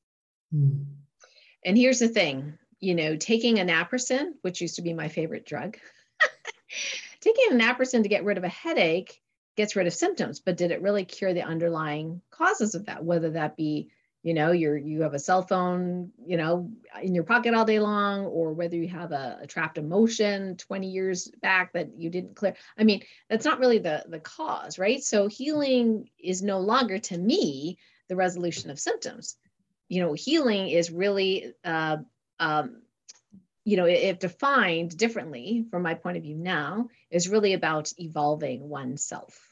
Mm. 0.53 0.85
And 1.63 1.77
here's 1.77 1.99
the 1.99 2.07
thing 2.09 2.57
you 2.79 2.93
know, 2.93 3.15
taking 3.15 3.59
a 3.59 3.65
naproxen, 3.65 4.33
which 4.41 4.61
used 4.61 4.75
to 4.75 4.83
be 4.83 4.93
my 4.93 5.07
favorite 5.07 5.45
drug, 5.45 5.77
taking 7.21 7.45
a 7.51 7.55
naproxen 7.55 8.03
to 8.03 8.09
get 8.09 8.23
rid 8.23 8.37
of 8.37 8.43
a 8.43 8.49
headache 8.49 9.19
gets 9.55 9.75
rid 9.75 9.87
of 9.87 9.93
symptoms, 9.93 10.39
but 10.39 10.55
did 10.55 10.71
it 10.71 10.83
really 10.83 11.03
cure 11.03 11.33
the 11.33 11.41
underlying 11.41 12.21
causes 12.29 12.75
of 12.75 12.85
that, 12.85 13.03
whether 13.03 13.31
that 13.31 13.57
be 13.57 13.89
you 14.27 14.33
know 14.33 14.51
you're 14.51 14.77
you 14.77 15.01
have 15.01 15.13
a 15.13 15.19
cell 15.19 15.41
phone 15.41 16.11
you 16.25 16.37
know 16.37 16.69
in 17.01 17.15
your 17.15 17.23
pocket 17.23 17.53
all 17.53 17.65
day 17.65 17.79
long 17.79 18.25
or 18.25 18.51
whether 18.53 18.75
you 18.75 18.87
have 18.87 19.11
a, 19.11 19.39
a, 19.43 19.47
trapped 19.47 19.77
emotion 19.77 20.57
20 20.57 20.87
years 20.89 21.29
back 21.41 21.71
that 21.73 21.89
you 21.97 22.09
didn't 22.09 22.35
clear 22.35 22.53
i 22.77 22.83
mean 22.83 23.01
that's 23.29 23.45
not 23.45 23.59
really 23.59 23.79
the 23.79 24.03
the 24.09 24.19
cause 24.19 24.77
right? 24.77 25.03
So 25.03 25.27
healing 25.27 26.09
is 26.19 26.41
no 26.41 26.59
longer 26.59 26.99
to 26.99 27.17
me 27.17 27.77
the 28.09 28.15
resolution 28.15 28.69
of 28.69 28.79
symptoms. 28.79 29.37
You 29.89 30.01
know 30.01 30.13
healing 30.13 30.69
is 30.69 30.91
really 30.91 31.53
uh, 31.63 31.97
um, 32.39 32.81
you 33.63 33.77
know 33.77 33.85
if 33.85 34.19
defined 34.19 34.97
differently 34.97 35.65
from 35.71 35.83
my 35.83 35.93
point 35.93 36.17
of 36.17 36.23
view 36.23 36.35
now 36.35 36.89
is 37.09 37.29
really 37.29 37.53
about 37.53 37.93
evolving 37.97 38.67
oneself 38.67 39.46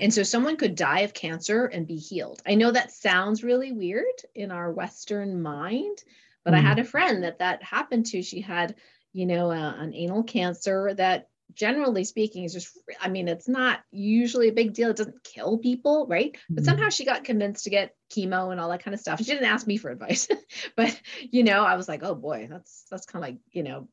and 0.00 0.12
so 0.12 0.22
someone 0.22 0.56
could 0.56 0.74
die 0.74 1.00
of 1.00 1.14
cancer 1.14 1.66
and 1.66 1.86
be 1.86 1.96
healed. 1.96 2.42
I 2.46 2.54
know 2.54 2.70
that 2.70 2.92
sounds 2.92 3.42
really 3.42 3.72
weird 3.72 4.04
in 4.34 4.50
our 4.50 4.70
Western 4.70 5.42
mind, 5.42 6.02
but 6.44 6.54
mm. 6.54 6.58
I 6.58 6.60
had 6.60 6.78
a 6.78 6.84
friend 6.84 7.24
that 7.24 7.38
that 7.38 7.62
happened 7.62 8.06
to. 8.06 8.22
She 8.22 8.40
had, 8.40 8.74
you 9.12 9.26
know, 9.26 9.50
uh, 9.50 9.74
an 9.76 9.94
anal 9.94 10.22
cancer 10.22 10.94
that 10.94 11.28
generally 11.54 12.04
speaking 12.04 12.44
is 12.44 12.52
just 12.52 12.78
i 13.00 13.08
mean 13.08 13.28
it's 13.28 13.48
not 13.48 13.80
usually 13.90 14.48
a 14.48 14.52
big 14.52 14.72
deal 14.72 14.90
it 14.90 14.96
doesn't 14.96 15.22
kill 15.22 15.58
people 15.58 16.06
right 16.08 16.36
but 16.48 16.64
somehow 16.64 16.84
mm-hmm. 16.84 16.90
she 16.90 17.04
got 17.04 17.24
convinced 17.24 17.64
to 17.64 17.70
get 17.70 17.94
chemo 18.10 18.52
and 18.52 18.60
all 18.60 18.70
that 18.70 18.82
kind 18.82 18.94
of 18.94 19.00
stuff 19.00 19.18
she 19.18 19.24
didn't 19.24 19.44
ask 19.44 19.66
me 19.66 19.76
for 19.76 19.90
advice 19.90 20.28
but 20.76 20.98
you 21.20 21.42
know 21.42 21.62
i 21.62 21.76
was 21.76 21.88
like 21.88 22.02
oh 22.02 22.14
boy 22.14 22.46
that's 22.50 22.86
that's 22.90 23.06
kind 23.06 23.22
of 23.22 23.28
like 23.28 23.38
you 23.50 23.62
know 23.62 23.88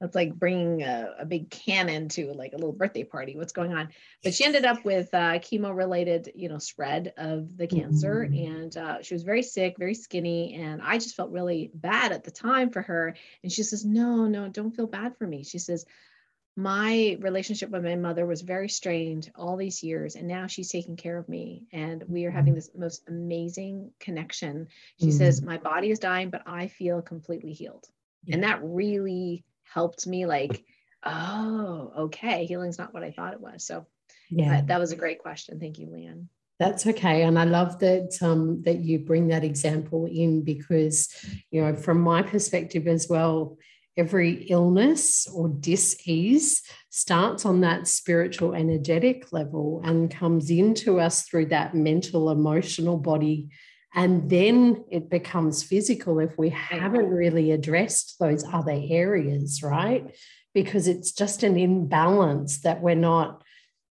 that's 0.00 0.14
like 0.14 0.34
bringing 0.34 0.82
a, 0.82 1.14
a, 1.20 1.24
big 1.24 1.50
cannon 1.50 2.08
to 2.08 2.32
like 2.32 2.52
a 2.52 2.56
little 2.56 2.72
birthday 2.72 3.04
party 3.04 3.36
what's 3.36 3.52
going 3.52 3.74
on 3.74 3.88
but 4.22 4.34
she 4.34 4.44
ended 4.44 4.64
up 4.64 4.84
with 4.84 5.12
uh, 5.14 5.38
chemo 5.38 5.74
related 5.74 6.30
you 6.34 6.48
know 6.48 6.58
spread 6.58 7.12
of 7.16 7.56
the 7.56 7.66
cancer 7.66 8.26
mm-hmm. 8.28 8.52
and 8.52 8.76
uh, 8.76 9.02
she 9.02 9.14
was 9.14 9.22
very 9.22 9.42
sick 9.42 9.76
very 9.78 9.94
skinny 9.94 10.54
and 10.54 10.80
i 10.82 10.98
just 10.98 11.16
felt 11.16 11.30
really 11.30 11.70
bad 11.74 12.12
at 12.12 12.24
the 12.24 12.30
time 12.30 12.70
for 12.70 12.82
her 12.82 13.14
and 13.42 13.52
she 13.52 13.62
says 13.62 13.84
no 13.84 14.26
no 14.26 14.48
don't 14.48 14.76
feel 14.76 14.86
bad 14.86 15.16
for 15.16 15.26
me 15.26 15.42
she 15.42 15.58
says 15.58 15.84
my 16.58 17.18
relationship 17.20 17.68
with 17.68 17.84
my 17.84 17.96
mother 17.96 18.24
was 18.24 18.40
very 18.40 18.68
strained 18.68 19.30
all 19.36 19.58
these 19.58 19.82
years 19.82 20.16
and 20.16 20.26
now 20.26 20.46
she's 20.46 20.70
taking 20.70 20.96
care 20.96 21.18
of 21.18 21.28
me 21.28 21.64
and 21.70 22.02
we 22.08 22.24
are 22.24 22.30
having 22.30 22.52
mm-hmm. 22.52 22.56
this 22.56 22.70
most 22.74 23.02
amazing 23.08 23.90
connection 24.00 24.66
she 24.98 25.08
mm-hmm. 25.08 25.18
says 25.18 25.42
my 25.42 25.58
body 25.58 25.90
is 25.90 25.98
dying 25.98 26.30
but 26.30 26.42
i 26.46 26.66
feel 26.66 27.02
completely 27.02 27.52
healed 27.52 27.86
yeah. 28.24 28.34
and 28.34 28.44
that 28.44 28.58
really 28.62 29.44
helped 29.72 30.06
me 30.06 30.26
like, 30.26 30.64
oh, 31.04 31.92
okay, 31.98 32.46
healing's 32.46 32.78
not 32.78 32.92
what 32.94 33.02
I 33.02 33.12
thought 33.12 33.34
it 33.34 33.40
was. 33.40 33.66
So 33.66 33.86
yeah, 34.30 34.62
that 34.62 34.80
was 34.80 34.92
a 34.92 34.96
great 34.96 35.20
question. 35.20 35.60
Thank 35.60 35.78
you, 35.78 35.86
Leanne. 35.86 36.26
That's 36.58 36.86
okay, 36.86 37.22
and 37.22 37.38
I 37.38 37.44
love 37.44 37.78
that 37.80 38.16
um, 38.22 38.62
that 38.62 38.78
you 38.78 38.98
bring 38.98 39.28
that 39.28 39.44
example 39.44 40.06
in 40.06 40.42
because, 40.42 41.08
you 41.50 41.60
know, 41.62 41.76
from 41.76 42.00
my 42.00 42.22
perspective 42.22 42.86
as 42.86 43.08
well, 43.08 43.58
every 43.96 44.46
illness 44.48 45.26
or 45.32 45.48
disease 45.48 46.62
starts 46.90 47.44
on 47.44 47.60
that 47.60 47.86
spiritual 47.86 48.54
energetic 48.54 49.32
level 49.32 49.82
and 49.84 50.10
comes 50.10 50.50
into 50.50 50.98
us 50.98 51.22
through 51.22 51.46
that 51.46 51.74
mental 51.74 52.30
emotional 52.30 52.96
body 52.96 53.48
and 53.96 54.28
then 54.28 54.84
it 54.90 55.08
becomes 55.08 55.62
physical 55.62 56.20
if 56.20 56.36
we 56.36 56.50
haven't 56.50 57.08
really 57.08 57.50
addressed 57.50 58.18
those 58.20 58.44
other 58.52 58.78
areas, 58.90 59.62
right? 59.62 60.14
Because 60.52 60.86
it's 60.86 61.12
just 61.12 61.42
an 61.42 61.58
imbalance 61.58 62.58
that 62.58 62.82
we're 62.82 62.94
not 62.94 63.42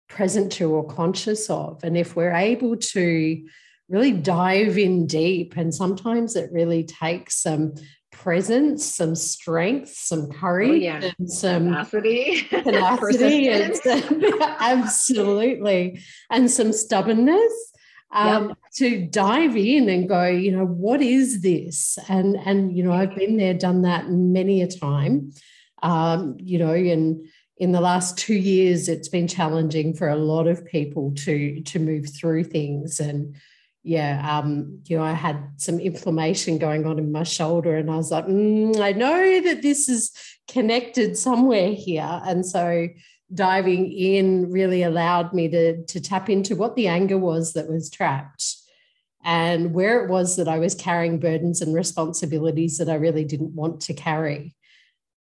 present 0.08 0.52
to 0.54 0.70
or 0.70 0.86
conscious 0.86 1.50
of. 1.50 1.84
And 1.84 1.98
if 1.98 2.16
we're 2.16 2.36
able 2.36 2.78
to 2.78 3.48
really 3.90 4.12
dive 4.12 4.78
in 4.78 5.08
deep, 5.08 5.58
and 5.58 5.74
sometimes 5.74 6.36
it 6.36 6.52
really 6.52 6.84
takes 6.84 7.42
some 7.42 7.74
presence, 8.12 8.86
some 8.86 9.16
strength, 9.16 9.90
some 9.90 10.30
oh, 10.32 10.36
courage, 10.40 10.70
oh, 10.70 10.74
yeah. 10.76 11.12
and 11.18 11.32
some 11.32 11.66
tenacity, 11.66 12.42
tenacity 12.50 13.50
and 13.50 13.76
some, 13.76 14.24
absolutely, 14.60 16.00
and 16.30 16.50
some 16.52 16.72
stubbornness 16.72 17.72
um, 18.16 18.50
yep. 18.50 18.58
to 18.76 19.06
dive 19.08 19.58
in 19.58 19.90
and 19.90 20.08
go, 20.08 20.26
you 20.26 20.52
know, 20.52 20.66
what 20.66 21.02
is 21.02 21.42
this? 21.42 22.00
And 22.08 22.38
and 22.38 22.76
you 22.76 22.84
know, 22.84 22.94
I've 22.94 23.16
been 23.16 23.38
there, 23.38 23.54
done 23.54 23.82
that 23.82 24.10
many 24.10 24.62
a 24.62 24.68
time. 24.68 25.34
Um, 25.84 26.38
you 26.40 26.58
know, 26.58 26.74
and 26.74 27.28
in 27.58 27.74
the 27.74 27.82
last 27.82 28.18
two 28.18 28.34
years, 28.34 28.88
it's 28.88 29.10
been 29.10 29.28
challenging 29.28 29.94
for 29.94 30.08
a 30.10 30.16
lot 30.16 30.48
of 30.48 30.66
people 30.66 31.14
to 31.26 31.62
to 31.62 31.80
move 31.80 32.08
through 32.10 32.46
things. 32.46 33.02
And 33.02 33.36
yeah, 33.84 34.40
um, 34.40 34.80
you 34.86 34.98
know, 34.98 35.04
I 35.04 35.14
had 35.14 35.52
some 35.58 35.80
inflammation 35.80 36.58
going 36.58 36.86
on 36.86 36.98
in 36.98 37.12
my 37.12 37.24
shoulder, 37.24 37.76
and 37.76 37.92
I 37.92 37.98
was 37.98 38.12
like, 38.12 38.28
mm, 38.28 38.80
I 38.80 38.94
know 38.94 39.42
that 39.42 39.62
this 39.62 39.90
is 39.90 40.12
connected 40.48 41.18
somewhere 41.18 41.74
here, 41.74 42.22
and 42.26 42.46
so 42.46 42.88
diving 43.34 43.92
in 43.92 44.52
really 44.52 44.84
allowed 44.84 45.34
me 45.34 45.48
to, 45.50 45.84
to 45.86 46.00
tap 46.00 46.30
into 46.30 46.56
what 46.56 46.76
the 46.76 46.88
anger 46.88 47.18
was 47.18 47.54
that 47.54 47.70
was 47.70 47.90
trapped 47.90 48.56
and 49.24 49.74
where 49.74 50.04
it 50.04 50.10
was 50.10 50.36
that 50.36 50.48
I 50.48 50.60
was 50.60 50.76
carrying 50.76 51.20
burdens 51.20 51.60
and 51.60 51.74
responsibilities 51.74 52.78
that 52.78 52.90
I 52.90 52.96
really 52.96 53.26
didn't 53.26 53.56
want 53.56 53.82
to 53.82 53.94
carry. 53.94 54.56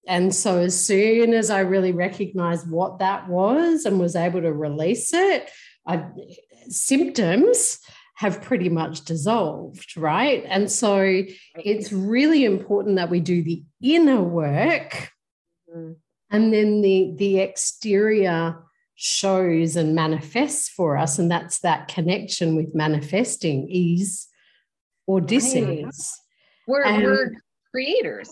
And 0.06 0.34
so, 0.34 0.58
as 0.58 0.78
soon 0.78 1.32
as 1.32 1.48
I 1.48 1.60
really 1.60 1.92
recognized 1.92 2.70
what 2.70 2.98
that 2.98 3.26
was 3.26 3.86
and 3.86 3.98
was 3.98 4.14
able 4.14 4.42
to 4.42 4.52
release 4.52 5.14
it, 5.14 5.50
I, 5.86 6.04
symptoms 6.68 7.78
have 8.16 8.42
pretty 8.42 8.68
much 8.68 9.06
dissolved, 9.06 9.96
right? 9.96 10.44
And 10.46 10.70
so, 10.70 11.24
it's 11.56 11.90
really 11.90 12.44
important 12.44 12.96
that 12.96 13.08
we 13.08 13.20
do 13.20 13.42
the 13.42 13.64
inner 13.80 14.22
work. 14.22 15.10
Mm-hmm 15.74 15.92
and 16.34 16.52
then 16.52 16.82
the 16.82 17.14
the 17.16 17.38
exterior 17.38 18.56
shows 18.96 19.76
and 19.76 19.94
manifests 19.94 20.68
for 20.68 20.96
us 20.96 21.18
and 21.18 21.30
that's 21.30 21.60
that 21.60 21.88
connection 21.88 22.54
with 22.56 22.74
manifesting 22.74 23.66
ease 23.68 24.28
or 25.06 25.20
disease 25.20 26.20
we're, 26.66 26.84
we're 27.02 27.32
creators. 27.74 28.30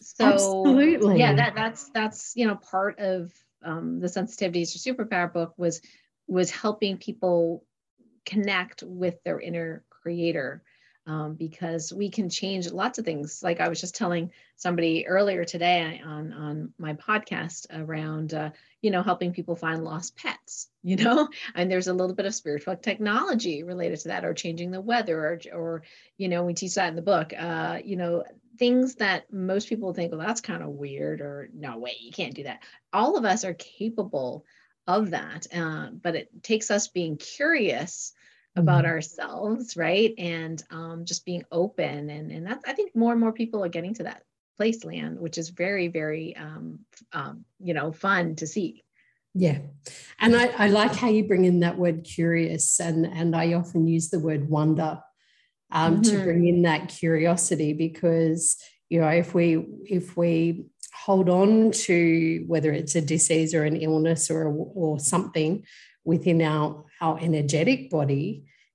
So 0.00 0.24
absolutely. 0.24 1.18
yeah 1.18 1.34
that 1.34 1.54
that's 1.54 1.90
that's 1.90 2.32
you 2.34 2.46
know 2.46 2.56
part 2.56 2.98
of 2.98 3.30
um, 3.62 4.00
the 4.00 4.06
sensitivities 4.06 4.72
to 4.72 4.94
superpower 4.94 5.32
book 5.32 5.52
was 5.56 5.82
was 6.26 6.50
helping 6.50 6.96
people 6.96 7.64
connect 8.24 8.82
with 8.82 9.22
their 9.24 9.40
inner 9.40 9.84
creator 9.90 10.62
um, 11.08 11.34
because 11.34 11.90
we 11.90 12.10
can 12.10 12.28
change 12.28 12.70
lots 12.70 12.98
of 12.98 13.04
things. 13.04 13.42
Like 13.42 13.60
I 13.60 13.68
was 13.68 13.80
just 13.80 13.96
telling 13.96 14.30
somebody 14.56 15.06
earlier 15.06 15.44
today 15.44 16.00
on 16.04 16.32
on 16.34 16.74
my 16.78 16.92
podcast 16.92 17.66
around 17.74 18.34
uh, 18.34 18.50
you 18.82 18.90
know 18.90 19.02
helping 19.02 19.32
people 19.32 19.56
find 19.56 19.82
lost 19.82 20.16
pets. 20.16 20.68
You 20.84 20.96
know, 20.96 21.28
and 21.54 21.70
there's 21.70 21.88
a 21.88 21.92
little 21.92 22.14
bit 22.14 22.24
of 22.24 22.34
spiritual 22.34 22.74
technology 22.76 23.62
related 23.62 23.98
to 24.00 24.08
that, 24.08 24.24
or 24.24 24.32
changing 24.32 24.70
the 24.70 24.80
weather, 24.80 25.18
or 25.18 25.40
or 25.52 25.82
you 26.16 26.28
know 26.28 26.44
we 26.44 26.54
teach 26.54 26.76
that 26.76 26.88
in 26.88 26.96
the 26.96 27.02
book. 27.02 27.34
Uh, 27.36 27.80
you 27.84 27.96
know 27.96 28.24
things 28.58 28.94
that 28.94 29.30
most 29.30 29.68
people 29.68 29.92
think, 29.92 30.12
well, 30.12 30.26
that's 30.26 30.40
kind 30.40 30.62
of 30.62 30.70
weird, 30.70 31.20
or 31.20 31.50
no 31.52 31.76
way, 31.76 31.96
you 32.00 32.10
can't 32.10 32.34
do 32.34 32.44
that. 32.44 32.62
All 32.92 33.18
of 33.18 33.24
us 33.26 33.44
are 33.44 33.54
capable 33.54 34.46
of 34.86 35.10
that, 35.10 35.46
uh, 35.54 35.88
but 35.90 36.16
it 36.16 36.42
takes 36.42 36.70
us 36.70 36.88
being 36.88 37.18
curious 37.18 38.14
about 38.58 38.84
mm-hmm. 38.84 38.92
ourselves 38.92 39.76
right 39.76 40.14
and 40.18 40.62
um, 40.70 41.04
just 41.04 41.24
being 41.24 41.44
open 41.50 42.10
and 42.10 42.30
and 42.30 42.46
that's 42.46 42.64
i 42.66 42.72
think 42.72 42.94
more 42.94 43.12
and 43.12 43.20
more 43.20 43.32
people 43.32 43.64
are 43.64 43.68
getting 43.68 43.94
to 43.94 44.02
that 44.02 44.22
place 44.56 44.84
land 44.84 45.18
which 45.18 45.38
is 45.38 45.50
very 45.50 45.88
very 45.88 46.36
um, 46.36 46.80
um, 47.12 47.44
you 47.60 47.72
know 47.72 47.92
fun 47.92 48.34
to 48.34 48.46
see 48.46 48.82
yeah 49.34 49.58
and 50.18 50.34
I, 50.34 50.46
I 50.58 50.68
like 50.68 50.94
how 50.94 51.08
you 51.08 51.24
bring 51.24 51.44
in 51.44 51.60
that 51.60 51.78
word 51.78 52.04
curious 52.04 52.80
and 52.80 53.06
and 53.06 53.36
i 53.36 53.54
often 53.54 53.86
use 53.86 54.10
the 54.10 54.18
word 54.18 54.48
wonder 54.48 55.00
um, 55.70 56.00
mm-hmm. 56.00 56.02
to 56.02 56.24
bring 56.24 56.46
in 56.46 56.62
that 56.62 56.88
curiosity 56.88 57.72
because 57.72 58.56
you 58.88 59.00
know 59.00 59.08
if 59.08 59.34
we 59.34 59.64
if 59.84 60.16
we 60.16 60.66
hold 60.92 61.28
on 61.28 61.70
to 61.70 62.44
whether 62.48 62.72
it's 62.72 62.96
a 62.96 63.00
disease 63.00 63.54
or 63.54 63.64
an 63.64 63.76
illness 63.76 64.30
or 64.30 64.48
or 64.48 64.98
something 64.98 65.64
within 66.12 66.40
our 66.42 66.84
our 67.00 67.16
energetic 67.20 67.90
body 67.90 68.26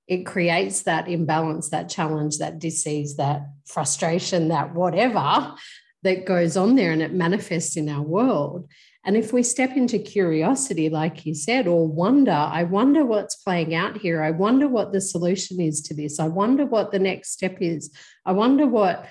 it 0.06 0.26
creates 0.26 0.82
that 0.82 1.08
imbalance, 1.08 1.70
that 1.70 1.88
challenge, 1.88 2.38
that 2.38 2.58
disease, 2.58 3.16
that 3.16 3.46
frustration, 3.66 4.48
that 4.48 4.74
whatever 4.74 5.54
that 6.02 6.26
goes 6.26 6.56
on 6.56 6.74
there 6.74 6.92
and 6.92 7.00
it 7.00 7.14
manifests 7.14 7.76
in 7.76 7.88
our 7.88 8.02
world. 8.02 8.68
And 9.06 9.16
if 9.16 9.32
we 9.32 9.42
step 9.42 9.76
into 9.76 9.98
curiosity, 9.98 10.88
like 10.88 11.24
you 11.24 11.34
said, 11.34 11.66
or 11.66 11.86
wonder, 11.86 12.32
I 12.32 12.64
wonder 12.64 13.04
what's 13.04 13.36
playing 13.36 13.74
out 13.74 13.98
here. 13.98 14.22
I 14.22 14.30
wonder 14.30 14.68
what 14.68 14.92
the 14.92 15.00
solution 15.00 15.60
is 15.60 15.80
to 15.82 15.94
this. 15.94 16.20
I 16.20 16.28
wonder 16.28 16.66
what 16.66 16.90
the 16.90 16.98
next 16.98 17.32
step 17.32 17.58
is. 17.60 17.90
I 18.24 18.32
wonder 18.32 18.66
what 18.66 19.06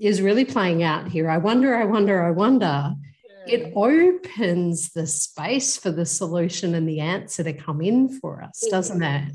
is 0.00 0.22
really 0.22 0.44
playing 0.44 0.82
out 0.82 1.08
here. 1.08 1.28
I 1.28 1.38
wonder, 1.38 1.76
I 1.76 1.84
wonder, 1.84 2.22
I 2.22 2.30
wonder. 2.30 2.94
It 3.48 3.74
mm. 3.74 4.18
opens 4.20 4.90
the 4.90 5.06
space 5.06 5.76
for 5.76 5.90
the 5.90 6.06
solution 6.06 6.74
and 6.74 6.88
the 6.88 7.00
answer 7.00 7.42
to 7.44 7.52
come 7.52 7.80
in 7.80 8.08
for 8.20 8.42
us, 8.42 8.62
mm. 8.66 8.70
doesn't 8.70 9.02
it? 9.02 9.32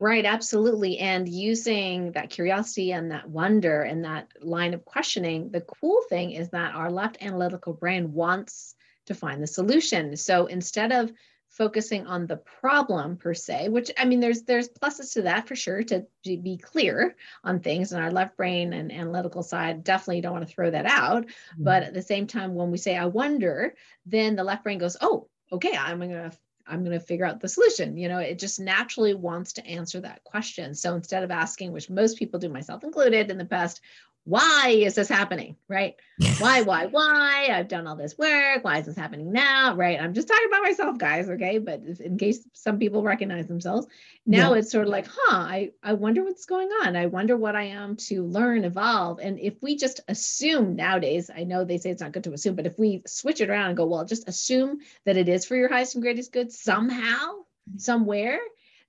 Right, 0.00 0.24
absolutely. 0.24 0.98
And 0.98 1.28
using 1.28 2.12
that 2.12 2.30
curiosity 2.30 2.92
and 2.92 3.10
that 3.10 3.28
wonder 3.28 3.82
and 3.82 4.04
that 4.04 4.28
line 4.40 4.72
of 4.72 4.84
questioning, 4.84 5.50
the 5.50 5.62
cool 5.62 6.00
thing 6.08 6.32
is 6.32 6.50
that 6.50 6.74
our 6.74 6.90
left 6.90 7.18
analytical 7.20 7.72
brain 7.72 8.12
wants 8.12 8.76
to 9.06 9.14
find 9.14 9.42
the 9.42 9.46
solution. 9.46 10.16
So 10.16 10.46
instead 10.46 10.92
of 10.92 11.10
focusing 11.58 12.06
on 12.06 12.26
the 12.26 12.36
problem 12.36 13.16
per 13.16 13.34
se 13.34 13.68
which 13.68 13.90
i 13.98 14.04
mean 14.04 14.20
there's 14.20 14.42
there's 14.42 14.68
pluses 14.68 15.12
to 15.12 15.22
that 15.22 15.46
for 15.48 15.56
sure 15.56 15.82
to, 15.82 16.06
to 16.24 16.36
be 16.38 16.56
clear 16.56 17.16
on 17.44 17.58
things 17.58 17.92
and 17.92 18.02
our 18.02 18.12
left 18.12 18.36
brain 18.36 18.72
and 18.72 18.92
analytical 18.92 19.42
side 19.42 19.84
definitely 19.84 20.20
don't 20.20 20.32
want 20.32 20.46
to 20.46 20.54
throw 20.54 20.70
that 20.70 20.86
out 20.86 21.26
mm-hmm. 21.26 21.64
but 21.64 21.82
at 21.82 21.92
the 21.92 22.00
same 22.00 22.26
time 22.26 22.54
when 22.54 22.70
we 22.70 22.78
say 22.78 22.96
i 22.96 23.04
wonder 23.04 23.74
then 24.06 24.36
the 24.36 24.44
left 24.44 24.62
brain 24.62 24.78
goes 24.78 24.96
oh 25.00 25.28
okay 25.52 25.76
i'm 25.76 25.98
going 25.98 26.10
to 26.10 26.32
I'm 26.70 26.84
going 26.84 26.98
to 26.98 27.04
figure 27.04 27.24
out 27.24 27.40
the 27.40 27.48
solution. 27.48 27.96
You 27.96 28.08
know, 28.08 28.18
it 28.18 28.38
just 28.38 28.60
naturally 28.60 29.14
wants 29.14 29.54
to 29.54 29.66
answer 29.66 30.00
that 30.00 30.22
question. 30.24 30.74
So 30.74 30.94
instead 30.94 31.22
of 31.22 31.30
asking, 31.30 31.72
which 31.72 31.88
most 31.88 32.18
people 32.18 32.38
do, 32.38 32.50
myself 32.50 32.84
included, 32.84 33.30
in 33.30 33.38
the 33.38 33.46
past, 33.46 33.80
why 34.28 34.68
is 34.76 34.94
this 34.94 35.08
happening 35.08 35.56
right? 35.68 35.96
Why 36.40 36.62
why 36.62 36.86
why? 36.86 37.48
I've 37.52 37.68
done 37.68 37.86
all 37.86 37.94
this 37.94 38.18
work. 38.18 38.64
Why 38.64 38.78
is 38.78 38.86
this 38.86 38.96
happening 38.96 39.32
now 39.32 39.76
right? 39.76 40.00
I'm 40.00 40.14
just 40.14 40.26
talking 40.26 40.48
about 40.48 40.62
myself 40.62 40.98
guys 40.98 41.28
okay? 41.30 41.58
But 41.58 41.82
in 42.00 42.18
case 42.18 42.44
some 42.52 42.78
people 42.78 43.02
recognize 43.04 43.46
themselves 43.46 43.86
now 44.26 44.52
yeah. 44.52 44.58
it's 44.58 44.72
sort 44.72 44.86
of 44.86 44.90
like 44.90 45.06
huh 45.08 45.36
i 45.36 45.70
i 45.82 45.92
wonder 45.92 46.24
what's 46.24 46.44
going 46.44 46.68
on. 46.82 46.96
I 46.96 47.06
wonder 47.06 47.36
what 47.36 47.56
i 47.56 47.62
am 47.62 47.96
to 48.08 48.24
learn 48.26 48.64
evolve. 48.64 49.20
And 49.20 49.38
if 49.38 49.54
we 49.62 49.76
just 49.76 50.00
assume 50.08 50.76
nowadays 50.76 51.30
i 51.34 51.44
know 51.44 51.64
they 51.64 51.78
say 51.78 51.90
it's 51.90 52.02
not 52.02 52.12
good 52.12 52.24
to 52.24 52.32
assume 52.32 52.56
but 52.56 52.66
if 52.66 52.78
we 52.78 53.02
switch 53.06 53.40
it 53.40 53.48
around 53.48 53.68
and 53.68 53.76
go 53.76 53.86
well 53.86 54.04
just 54.04 54.28
assume 54.28 54.80
that 55.04 55.16
it 55.16 55.28
is 55.28 55.44
for 55.46 55.56
your 55.56 55.68
highest 55.68 55.94
and 55.94 56.02
greatest 56.02 56.32
good 56.32 56.52
somehow 56.52 57.30
mm-hmm. 57.30 57.78
somewhere 57.78 58.40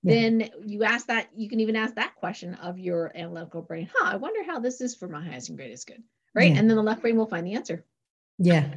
yeah. 0.02 0.14
then 0.14 0.50
you 0.64 0.84
ask 0.84 1.06
that 1.06 1.28
you 1.36 1.48
can 1.48 1.60
even 1.60 1.76
ask 1.76 1.94
that 1.94 2.14
question 2.16 2.54
of 2.54 2.78
your 2.78 3.12
analytical 3.14 3.62
brain 3.62 3.88
huh 3.94 4.10
i 4.12 4.16
wonder 4.16 4.42
how 4.44 4.58
this 4.58 4.80
is 4.80 4.94
for 4.94 5.08
my 5.08 5.22
highest 5.22 5.48
and 5.48 5.58
greatest 5.58 5.86
good 5.86 6.02
right? 6.34 6.52
Yeah. 6.52 6.58
and 6.58 6.68
then 6.68 6.76
the 6.76 6.82
left 6.82 7.02
brain 7.02 7.16
will 7.16 7.26
find 7.26 7.46
the 7.46 7.54
answer. 7.54 7.84
Yeah. 8.38 8.68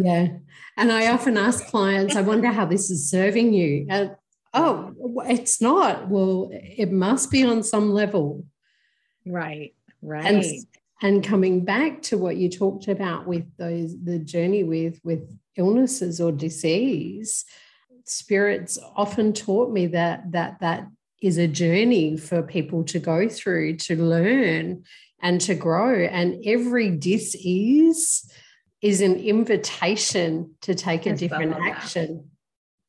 Yeah. 0.00 0.28
And 0.76 0.92
i 0.92 1.08
often 1.12 1.36
ask 1.36 1.66
clients 1.66 2.16
i 2.16 2.20
wonder 2.20 2.48
how 2.48 2.66
this 2.66 2.90
is 2.90 3.10
serving 3.10 3.52
you. 3.52 3.86
And 3.88 4.16
oh 4.54 4.94
it's 5.26 5.60
not. 5.60 6.08
Well 6.08 6.50
it 6.52 6.92
must 6.92 7.30
be 7.30 7.44
on 7.44 7.62
some 7.62 7.92
level. 7.92 8.44
Right. 9.26 9.74
Right. 10.00 10.24
and, 10.24 10.44
and 11.02 11.24
coming 11.24 11.64
back 11.64 12.02
to 12.02 12.18
what 12.18 12.36
you 12.36 12.48
talked 12.48 12.86
about 12.86 13.26
with 13.26 13.44
those 13.56 13.94
the 14.02 14.18
journey 14.18 14.62
with 14.62 15.00
with 15.02 15.36
illnesses 15.56 16.20
or 16.20 16.30
disease 16.30 17.44
spirits 18.10 18.78
often 18.96 19.32
taught 19.32 19.72
me 19.72 19.86
that 19.88 20.32
that 20.32 20.60
that 20.60 20.88
is 21.20 21.38
a 21.38 21.48
journey 21.48 22.16
for 22.16 22.42
people 22.42 22.84
to 22.84 22.98
go 22.98 23.28
through 23.28 23.76
to 23.76 23.96
learn 23.96 24.84
and 25.20 25.40
to 25.40 25.54
grow. 25.54 26.04
And 26.04 26.42
every 26.44 26.90
dis-ease 26.90 28.30
is 28.80 29.00
an 29.00 29.16
invitation 29.16 30.54
to 30.62 30.74
take 30.74 31.06
a 31.06 31.14
different 31.14 31.54
action. 31.54 32.30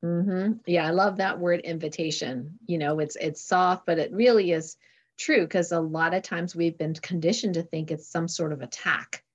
Mm-hmm. 0.01 0.53
yeah 0.65 0.87
i 0.87 0.91
love 0.91 1.17
that 1.17 1.39
word 1.39 1.59
invitation. 1.59 2.57
You 2.67 2.77
know 2.77 2.99
it's 2.99 3.17
it's 3.17 3.43
soft 3.43 3.85
but 3.85 3.99
it 3.99 4.13
really 4.13 4.53
is 4.53 4.77
true 5.17 5.41
because 5.41 5.73
a 5.73 5.81
lot 5.81 6.13
of 6.13 6.23
times 6.23 6.55
we've 6.55 6.77
been 6.77 6.93
conditioned 6.93 7.55
to 7.55 7.63
think 7.63 7.91
it's 7.91 8.07
some 8.07 8.29
sort 8.29 8.53
of 8.53 8.61
attack 8.61 9.25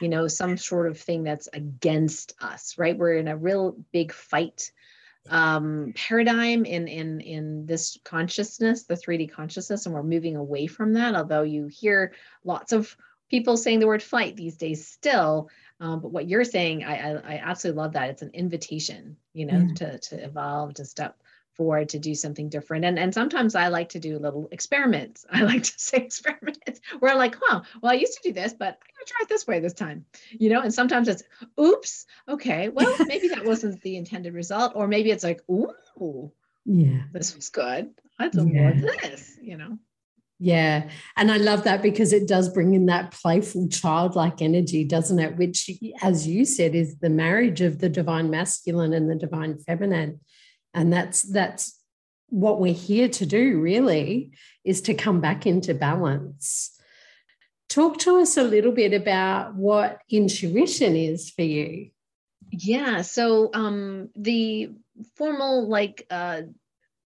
you 0.00 0.08
know 0.08 0.28
some 0.28 0.56
sort 0.56 0.86
of 0.86 1.00
thing 1.00 1.24
that's 1.24 1.48
against 1.52 2.34
us 2.40 2.78
right? 2.78 2.96
We're 2.96 3.16
in 3.16 3.26
a 3.26 3.36
real 3.36 3.76
big 3.92 4.12
fight 4.12 4.70
um, 5.30 5.92
paradigm 5.94 6.64
in 6.64 6.88
in 6.88 7.20
in 7.20 7.66
this 7.66 7.98
consciousness, 8.04 8.84
the 8.84 8.94
3D 8.94 9.32
consciousness, 9.32 9.86
and 9.86 9.94
we're 9.94 10.02
moving 10.02 10.36
away 10.36 10.66
from 10.66 10.92
that. 10.94 11.14
Although 11.14 11.42
you 11.42 11.66
hear 11.66 12.12
lots 12.44 12.72
of 12.72 12.96
people 13.30 13.56
saying 13.56 13.80
the 13.80 13.86
word 13.86 14.02
flight 14.02 14.36
these 14.36 14.56
days 14.56 14.86
still, 14.86 15.48
um, 15.80 16.00
but 16.00 16.12
what 16.12 16.28
you're 16.28 16.44
saying, 16.44 16.84
I, 16.84 17.12
I, 17.12 17.34
I 17.34 17.40
absolutely 17.44 17.82
love 17.82 17.92
that. 17.94 18.10
It's 18.10 18.22
an 18.22 18.30
invitation, 18.34 19.16
you 19.32 19.46
know, 19.46 19.66
yeah. 19.68 19.74
to 19.74 19.98
to 19.98 20.24
evolve, 20.24 20.74
to 20.74 20.84
step 20.84 21.16
forward 21.56 21.88
to 21.90 21.98
do 21.98 22.14
something 22.14 22.48
different. 22.48 22.84
And, 22.84 22.98
and 22.98 23.12
sometimes 23.12 23.54
I 23.54 23.68
like 23.68 23.88
to 23.90 23.98
do 23.98 24.18
little 24.18 24.48
experiments. 24.50 25.24
I 25.30 25.42
like 25.42 25.62
to 25.62 25.72
say 25.76 25.98
experiments 25.98 26.80
where 26.98 27.12
I'm 27.12 27.18
like, 27.18 27.36
huh, 27.40 27.62
well, 27.80 27.92
I 27.92 27.96
used 27.96 28.14
to 28.14 28.28
do 28.28 28.32
this, 28.32 28.52
but 28.52 28.68
I'm 28.68 28.72
gonna 28.72 29.06
try 29.06 29.18
it 29.22 29.28
this 29.28 29.46
way 29.46 29.60
this 29.60 29.74
time. 29.74 30.04
You 30.32 30.50
know, 30.50 30.60
and 30.60 30.72
sometimes 30.72 31.08
it's 31.08 31.22
oops, 31.60 32.06
okay, 32.28 32.68
well, 32.68 32.94
maybe 33.06 33.28
that 33.28 33.44
wasn't 33.44 33.80
the 33.82 33.96
intended 33.96 34.34
result. 34.34 34.72
Or 34.74 34.86
maybe 34.86 35.10
it's 35.10 35.24
like, 35.24 35.42
ooh, 35.50 36.32
yeah, 36.64 37.02
this 37.12 37.34
was 37.34 37.48
good. 37.48 37.90
I'd 38.18 38.32
do 38.32 38.48
yeah. 38.48 38.60
more 38.62 38.70
of 38.70 38.80
this, 38.80 39.36
you 39.42 39.56
know. 39.56 39.78
Yeah. 40.40 40.88
And 41.16 41.30
I 41.30 41.36
love 41.36 41.64
that 41.64 41.80
because 41.80 42.12
it 42.12 42.26
does 42.26 42.48
bring 42.48 42.74
in 42.74 42.86
that 42.86 43.12
playful 43.12 43.68
childlike 43.68 44.42
energy, 44.42 44.84
doesn't 44.84 45.18
it? 45.18 45.36
Which, 45.36 45.70
as 46.02 46.26
you 46.26 46.44
said, 46.44 46.74
is 46.74 46.98
the 46.98 47.08
marriage 47.08 47.60
of 47.60 47.78
the 47.78 47.88
divine 47.88 48.30
masculine 48.30 48.92
and 48.92 49.08
the 49.08 49.14
divine 49.14 49.58
feminine 49.58 50.20
and 50.74 50.92
that's 50.92 51.22
that's 51.22 51.78
what 52.28 52.60
we're 52.60 52.74
here 52.74 53.08
to 53.08 53.24
do 53.24 53.60
really 53.60 54.32
is 54.64 54.82
to 54.82 54.94
come 54.94 55.20
back 55.20 55.46
into 55.46 55.74
balance 55.74 56.78
talk 57.68 57.98
to 57.98 58.18
us 58.18 58.36
a 58.36 58.42
little 58.42 58.72
bit 58.72 58.92
about 58.92 59.54
what 59.54 60.00
intuition 60.10 60.96
is 60.96 61.30
for 61.30 61.42
you 61.42 61.90
yeah 62.50 63.02
so 63.02 63.50
um 63.54 64.08
the 64.16 64.70
formal 65.16 65.68
like 65.68 66.06
uh 66.10 66.42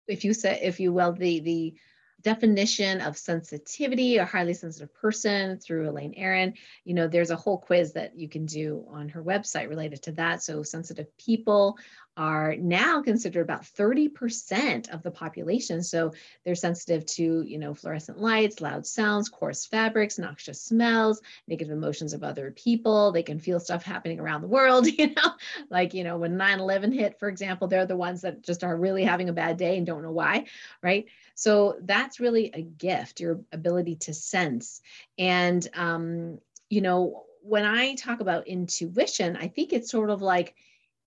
if 0.07 0.25
you 0.25 0.33
say 0.33 0.59
if 0.63 0.81
you 0.81 0.93
will 0.93 1.13
the 1.13 1.41
the 1.41 1.75
definition 2.23 3.01
of 3.01 3.17
sensitivity, 3.17 4.17
a 4.17 4.25
highly 4.25 4.55
sensitive 4.55 4.93
person 4.95 5.59
through 5.59 5.89
Elaine 5.89 6.15
Aron. 6.17 6.55
You 6.85 6.95
know, 6.95 7.07
there's 7.07 7.31
a 7.31 7.37
whole 7.37 7.59
quiz 7.59 7.93
that 7.93 8.19
you 8.19 8.29
can 8.29 8.45
do 8.45 8.85
on 8.91 9.09
her 9.11 9.23
website 9.23 9.69
related 9.69 10.03
to 10.05 10.13
that. 10.13 10.43
So 10.43 10.63
sensitive 10.63 11.17
people 11.17 11.79
are 12.19 12.57
now 12.57 13.01
considered 13.01 13.43
about 13.43 13.63
30% 13.63 14.91
of 14.91 15.05
the 15.05 15.11
population. 15.11 15.85
So 15.85 16.13
they're 16.45 16.57
sensitive 16.57 17.07
to, 17.07 17.43
you 17.43 17.59
know, 17.59 17.75
fluorescent 17.75 18.19
lights, 18.19 18.61
loud 18.61 18.85
sounds, 18.85 19.29
coarse 19.29 19.65
fabrics, 19.65 20.19
noxious 20.19 20.61
smells, 20.61 21.23
negative 21.47 21.73
emotions 21.73 22.13
of 22.13 22.25
other 22.25 22.51
people. 22.51 23.13
They 23.13 23.23
can 23.23 23.39
feel 23.39 23.61
stuff 23.61 23.85
happening 23.85 24.19
around 24.19 24.41
the 24.41 24.49
world, 24.49 24.87
you 24.99 25.15
know, 25.15 25.33
like, 25.71 25.95
you 25.95 26.03
know, 26.03 26.19
when 26.19 26.37
9 26.37 26.59
11 26.59 26.91
hit, 26.91 27.21
for 27.21 27.29
example, 27.29 27.69
they're 27.69 27.87
the 27.87 27.97
ones 27.97 28.23
that 28.23 28.43
just 28.43 28.65
are 28.65 28.77
really 28.77 29.05
having 29.05 29.29
a 29.29 29.33
bad 29.33 29.57
day 29.57 29.77
and 29.77 29.87
don't 29.87 30.03
know 30.03 30.11
why, 30.11 30.47
right? 30.83 31.07
So 31.37 31.77
that's 31.83 32.19
really 32.19 32.51
a 32.53 32.63
gift, 32.63 33.21
your 33.21 33.41
ability 33.53 33.95
to 33.95 34.13
sense. 34.13 34.81
And, 35.19 35.67
um, 35.75 36.41
you 36.69 36.81
know, 36.81 37.27
when 37.43 37.65
I 37.65 37.95
talk 37.95 38.19
about 38.19 38.49
intuition, 38.49 39.37
I 39.37 39.47
think 39.47 39.73
it's 39.73 39.91
sort 39.91 40.11
of 40.11 40.21
like, 40.21 40.57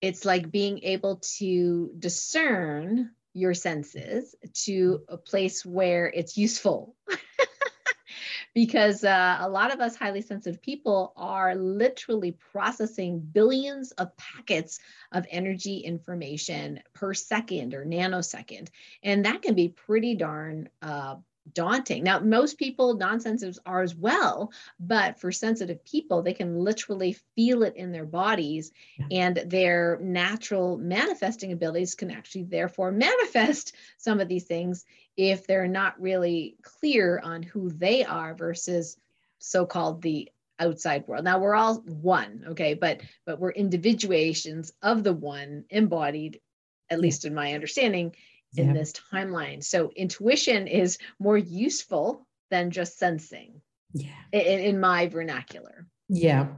it's 0.02 0.24
like 0.24 0.50
being 0.50 0.80
able 0.82 1.22
to 1.38 1.92
discern 1.98 3.12
your 3.32 3.54
senses 3.54 4.34
to 4.52 5.02
a 5.08 5.16
place 5.16 5.64
where 5.64 6.08
it's 6.08 6.36
useful. 6.36 6.94
because 8.54 9.02
uh, 9.04 9.38
a 9.40 9.48
lot 9.48 9.72
of 9.72 9.80
us 9.80 9.96
highly 9.96 10.20
sensitive 10.20 10.60
people 10.60 11.14
are 11.16 11.54
literally 11.54 12.32
processing 12.52 13.18
billions 13.18 13.92
of 13.92 14.14
packets 14.16 14.78
of 15.12 15.26
energy 15.30 15.78
information 15.78 16.80
per 16.92 17.14
second 17.14 17.72
or 17.72 17.86
nanosecond. 17.86 18.68
And 19.02 19.24
that 19.24 19.40
can 19.40 19.54
be 19.54 19.68
pretty 19.68 20.16
darn 20.16 20.68
uh, 20.82 21.16
daunting. 21.52 22.04
Now, 22.04 22.20
most 22.20 22.58
people, 22.58 22.94
non 22.94 23.20
sensitives, 23.20 23.58
are 23.66 23.82
as 23.82 23.94
well, 23.94 24.52
but 24.78 25.18
for 25.18 25.32
sensitive 25.32 25.84
people, 25.84 26.22
they 26.22 26.34
can 26.34 26.58
literally 26.58 27.16
feel 27.34 27.62
it 27.62 27.76
in 27.76 27.92
their 27.92 28.04
bodies, 28.04 28.72
and 29.10 29.36
their 29.46 29.98
natural 30.00 30.78
manifesting 30.78 31.52
abilities 31.52 31.94
can 31.94 32.10
actually, 32.10 32.44
therefore, 32.44 32.92
manifest 32.92 33.74
some 33.98 34.20
of 34.20 34.28
these 34.28 34.44
things 34.44 34.84
if 35.16 35.46
they're 35.46 35.68
not 35.68 36.00
really 36.00 36.56
clear 36.62 37.20
on 37.22 37.42
who 37.42 37.70
they 37.70 38.04
are 38.04 38.34
versus 38.34 38.96
so 39.38 39.66
called 39.66 40.02
the 40.02 40.30
outside 40.58 41.06
world. 41.06 41.24
Now 41.24 41.40
we're 41.40 41.56
all 41.56 41.76
one 41.80 42.44
okay 42.50 42.74
but 42.74 43.00
but 43.26 43.40
we're 43.40 43.50
individuations 43.50 44.72
of 44.80 45.02
the 45.02 45.12
one 45.12 45.64
embodied 45.70 46.40
at 46.88 47.00
least 47.00 47.24
in 47.24 47.34
my 47.34 47.54
understanding 47.54 48.14
in 48.56 48.68
yeah. 48.68 48.72
this 48.72 48.92
timeline. 48.92 49.62
So 49.62 49.90
intuition 49.96 50.66
is 50.66 50.98
more 51.18 51.38
useful 51.38 52.26
than 52.50 52.70
just 52.70 52.98
sensing. 52.98 53.60
Yeah. 53.94 54.08
In, 54.32 54.60
in 54.60 54.80
my 54.80 55.08
vernacular. 55.08 55.86
Yeah. 56.08 56.48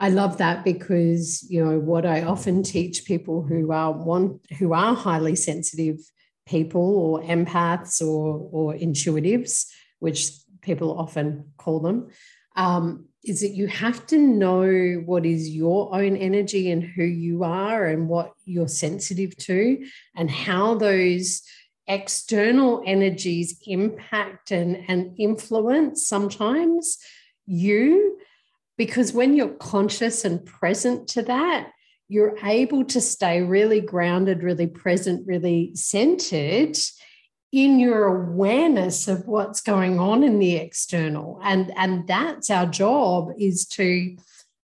I 0.00 0.10
love 0.10 0.38
that 0.38 0.64
because 0.64 1.44
you 1.50 1.64
know 1.64 1.78
what 1.78 2.06
I 2.06 2.22
often 2.22 2.62
teach 2.62 3.04
people 3.04 3.42
who 3.42 3.72
are 3.72 3.92
one 3.92 4.38
who 4.58 4.72
are 4.72 4.94
highly 4.94 5.34
sensitive 5.34 5.98
people 6.46 6.96
or 6.96 7.22
empaths 7.22 8.00
or 8.00 8.48
or 8.52 8.74
intuitives, 8.74 9.66
which 9.98 10.30
people 10.60 10.96
often 10.96 11.52
call 11.56 11.80
them, 11.80 12.08
um, 12.54 13.06
is 13.28 13.40
that 13.40 13.54
you 13.54 13.66
have 13.66 14.06
to 14.06 14.18
know 14.18 15.02
what 15.04 15.26
is 15.26 15.48
your 15.50 15.94
own 15.94 16.16
energy 16.16 16.70
and 16.70 16.82
who 16.82 17.04
you 17.04 17.44
are 17.44 17.86
and 17.86 18.08
what 18.08 18.32
you're 18.44 18.68
sensitive 18.68 19.36
to 19.36 19.84
and 20.16 20.30
how 20.30 20.74
those 20.74 21.42
external 21.86 22.82
energies 22.86 23.58
impact 23.66 24.50
and, 24.50 24.84
and 24.88 25.14
influence 25.18 26.06
sometimes 26.06 26.98
you. 27.46 28.18
Because 28.76 29.12
when 29.12 29.34
you're 29.34 29.48
conscious 29.48 30.24
and 30.24 30.44
present 30.44 31.08
to 31.08 31.22
that 31.22 31.70
you're 32.08 32.38
able 32.42 32.84
to 32.86 33.00
stay 33.00 33.42
really 33.42 33.80
grounded 33.80 34.42
really 34.42 34.66
present 34.66 35.26
really 35.26 35.74
centered 35.74 36.76
in 37.52 37.80
your 37.80 38.04
awareness 38.04 39.08
of 39.08 39.26
what's 39.26 39.60
going 39.60 39.98
on 39.98 40.22
in 40.22 40.38
the 40.38 40.56
external 40.56 41.40
and 41.42 41.72
and 41.76 42.06
that's 42.06 42.50
our 42.50 42.66
job 42.66 43.30
is 43.38 43.66
to 43.66 44.16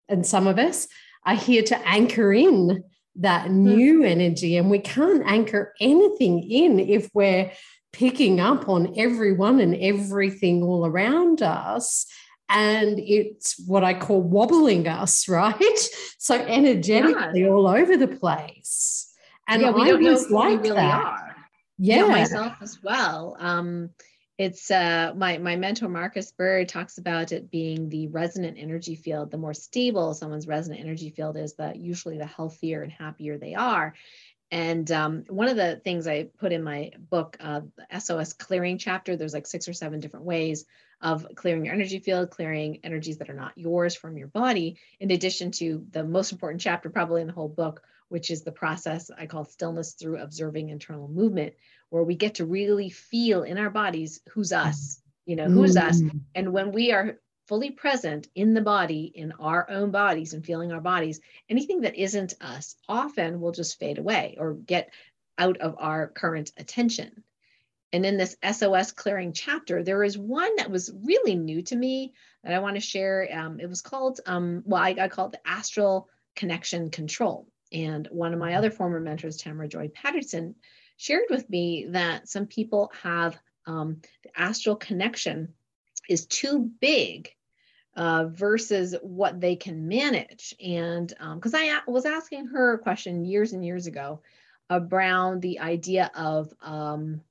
and 0.10 0.26
some 0.26 0.48
of 0.48 0.60
us 0.60 0.88
are 1.26 1.36
here 1.36 1.64
to 1.64 1.88
anchor 1.88 2.34
in 2.34 2.84
that 3.16 3.48
hmm. 3.48 3.64
new 3.64 4.04
energy 4.04 4.58
and 4.58 4.70
we 4.70 4.80
can't 4.80 5.24
anchor 5.26 5.74
anything 5.80 6.44
in 6.44 6.80
if 6.80 7.10
we're 7.14 7.52
picking 7.94 8.40
up 8.40 8.68
on 8.68 8.94
everyone 8.98 9.60
and 9.60 9.76
everything 9.76 10.64
all 10.64 10.86
around 10.86 11.42
us 11.42 12.06
and 12.50 13.00
it's 13.00 13.60
what 13.68 13.84
I 13.84 13.94
call 13.94 14.22
wobbling 14.22 14.88
us, 14.88 15.28
right? 15.28 15.80
So 16.18 16.36
energetically 16.36 17.42
yeah. 17.42 17.48
all 17.48 17.68
over 17.68 17.98
the 17.98 18.08
place. 18.08 19.12
And 19.48 19.62
yeah, 19.62 19.72
we 19.72 19.82
I 19.82 19.88
don't 19.88 20.04
know 20.04 20.14
like 20.30 20.62
we 20.62 20.70
really 20.70 20.76
that. 20.76 21.04
Are 21.04 21.23
yeah. 21.78 22.06
myself 22.08 22.54
as 22.62 22.82
well 22.84 23.36
um 23.40 23.90
it's 24.38 24.72
uh 24.72 25.14
my 25.16 25.38
my 25.38 25.56
mentor 25.56 25.90
marcus 25.90 26.32
bird 26.32 26.68
talks 26.68 26.98
about 26.98 27.32
it 27.32 27.52
being 27.52 27.90
the 27.90 28.08
resonant 28.08 28.58
energy 28.60 28.96
field 28.96 29.32
the 29.32 29.38
more 29.38 29.54
stable 29.54 30.14
someone's 30.14 30.48
resonant 30.48 30.82
energy 30.82 31.10
field 31.10 31.38
is 31.38 31.54
the 31.54 31.74
usually 31.76 32.18
the 32.18 32.26
healthier 32.26 32.82
and 32.82 32.92
happier 32.92 33.38
they 33.38 33.54
are 33.54 33.94
and 34.54 34.92
um, 34.92 35.24
one 35.30 35.48
of 35.48 35.56
the 35.56 35.82
things 35.84 36.06
I 36.06 36.26
put 36.38 36.52
in 36.52 36.64
my 36.64 36.92
book, 37.10 37.38
uh, 37.40 37.62
the 37.76 38.00
SOS 38.00 38.34
clearing 38.34 38.78
chapter, 38.78 39.16
there's 39.16 39.34
like 39.34 39.48
six 39.48 39.68
or 39.68 39.74
seven 39.74 40.00
different 40.00 40.28
ways 40.28 40.66
of 41.02 41.26
clearing 41.34 41.66
your 41.66 41.74
energy 41.74 41.98
field, 41.98 42.30
clearing 42.30 42.80
energies 42.84 43.18
that 43.18 43.32
are 43.32 43.36
not 43.36 43.58
yours 43.58 43.96
from 43.96 44.16
your 44.16 44.28
body, 44.28 44.78
in 45.00 45.10
addition 45.10 45.50
to 45.54 45.84
the 45.90 46.04
most 46.04 46.32
important 46.32 46.62
chapter, 46.62 46.92
probably 46.92 47.22
in 47.22 47.28
the 47.28 47.34
whole 47.34 47.50
book, 47.50 47.82
which 48.14 48.30
is 48.30 48.44
the 48.44 48.52
process 48.52 49.10
I 49.18 49.26
call 49.26 49.44
stillness 49.44 49.94
through 49.94 50.20
observing 50.20 50.70
internal 50.70 51.08
movement, 51.08 51.56
where 51.90 52.04
we 52.04 52.14
get 52.14 52.36
to 52.36 52.46
really 52.46 52.92
feel 52.92 53.42
in 53.42 53.58
our 53.58 53.72
bodies 53.72 54.22
who's 54.30 54.54
us, 54.54 55.02
you 55.26 55.36
know, 55.36 55.50
who's 55.50 55.76
mm. 55.76 55.82
us. 55.82 56.00
And 56.36 56.54
when 56.54 56.72
we 56.72 56.92
are 56.92 57.18
fully 57.48 57.72
present 57.72 58.28
in 58.36 58.54
the 58.54 58.62
body, 58.62 59.12
in 59.16 59.32
our 59.40 59.68
own 59.68 59.90
bodies 59.90 60.34
and 60.34 60.46
feeling 60.46 60.72
our 60.72 60.80
bodies, 60.80 61.22
anything 61.50 61.82
that 61.82 61.96
isn't 61.96 62.36
us 62.40 62.76
often 62.88 63.42
will 63.42 63.52
just 63.52 63.80
fade 63.80 63.98
away 63.98 64.38
or 64.40 64.54
get 64.54 64.92
out 65.40 65.58
of 65.58 65.78
our 65.80 66.08
current 66.08 66.52
attention. 66.56 67.24
And 67.94 68.06
in 68.06 68.18
this 68.18 68.38
SOS 68.48 68.92
clearing 68.92 69.34
chapter, 69.34 69.82
there 69.82 70.04
is 70.04 70.20
one 70.20 70.56
that 70.58 70.70
was 70.70 70.94
really 71.04 71.34
new 71.34 71.64
to 71.64 71.76
me 71.76 72.14
that 72.44 72.54
I 72.54 72.60
want 72.60 72.76
to 72.76 72.80
share. 72.80 73.28
Um, 73.34 73.60
it 73.60 73.68
was 73.68 73.82
called, 73.82 74.20
um, 74.28 74.62
well, 74.68 74.84
I, 74.84 74.96
I 75.02 75.08
call 75.08 75.30
it 75.30 75.32
the 75.32 75.48
astral 75.50 76.10
connection 76.36 76.92
control. 76.92 77.48
And 77.74 78.08
one 78.12 78.34
of 78.34 78.40
my 78.40 78.56
other 78.56 78.72
former 78.72 79.00
mentors, 79.00 79.38
Tamara 79.38 79.68
Joy 79.68 79.90
Patterson, 79.90 80.56
shared 80.98 81.26
with 81.30 81.50
me 81.50 81.88
that 81.90 82.30
some 82.30 82.46
people 82.46 82.92
have 83.02 83.38
um, 83.66 84.02
the 84.24 84.30
astral 84.40 84.76
connection 84.76 85.54
is 86.08 86.26
too 86.26 86.72
big 86.80 87.34
uh, 87.96 88.26
versus 88.26 88.96
what 89.02 89.40
they 89.40 89.56
can 89.56 89.88
manage. 89.88 90.54
And 90.64 91.08
because 91.36 91.54
um, 91.54 91.62
I 91.62 91.80
was 91.88 92.06
asking 92.06 92.48
her 92.48 92.74
a 92.74 92.80
question 92.80 93.26
years 93.26 93.54
and 93.54 93.66
years 93.66 93.88
ago 93.88 94.22
around 94.70 95.42
the 95.42 95.60
idea 95.60 96.12
of, 96.16 96.54
um, 96.62 97.22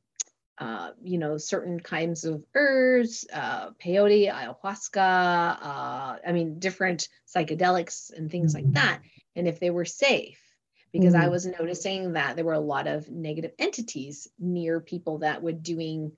uh, 0.58 0.90
you 1.02 1.18
know, 1.18 1.38
certain 1.38 1.80
kinds 1.80 2.24
of 2.24 2.44
herbs, 2.54 3.26
uh, 3.32 3.70
peyote, 3.70 4.32
ayahuasca, 4.32 5.58
uh, 5.60 6.16
I 6.26 6.32
mean, 6.32 6.58
different 6.58 7.08
psychedelics 7.34 8.12
and 8.12 8.30
things 8.30 8.54
like 8.54 8.64
mm-hmm. 8.64 8.74
that 8.74 9.00
and 9.36 9.48
if 9.48 9.60
they 9.60 9.70
were 9.70 9.84
safe 9.84 10.40
because 10.92 11.14
mm-hmm. 11.14 11.24
I 11.24 11.28
was 11.28 11.46
noticing 11.46 12.12
that 12.12 12.36
there 12.36 12.44
were 12.44 12.52
a 12.52 12.60
lot 12.60 12.86
of 12.86 13.10
negative 13.10 13.52
entities 13.58 14.28
near 14.38 14.80
people 14.80 15.18
that 15.18 15.42
were 15.42 15.52
doing, 15.52 16.12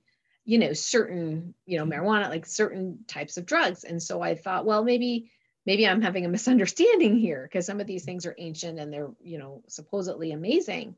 you 0.45 0.59
know, 0.59 0.73
certain, 0.73 1.55
you 1.65 1.79
know, 1.79 1.87
marijuana, 1.87 2.29
like 2.29 2.45
certain 2.45 3.05
types 3.07 3.37
of 3.37 3.47
drugs. 3.47 3.85
And 3.85 4.03
so 4.03 4.21
I 4.21 4.35
thought, 4.35 4.67
well, 4.67 4.83
maybe, 4.83 5.31
maybe 5.65 5.87
I'm 5.87 6.03
having 6.03 6.25
a 6.25 6.29
misunderstanding 6.29 7.17
here 7.17 7.49
because 7.51 7.67
some 7.67 7.81
of 7.81 7.87
these 7.87 8.05
things 8.05 8.27
are 8.27 8.35
ancient 8.37 8.81
and 8.81 8.93
they're, 8.93 9.11
you 9.23 9.39
know, 9.39 9.63
supposedly 9.69 10.33
amazing. 10.33 10.97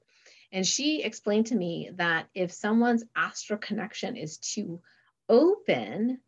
And 0.52 0.66
she 0.66 1.02
explained 1.02 1.46
to 1.46 1.54
me 1.54 1.90
that 1.96 2.28
if 2.34 2.52
someone's 2.52 3.04
astral 3.14 3.58
connection 3.58 4.16
is 4.16 4.38
too 4.38 4.80
open, 5.28 6.20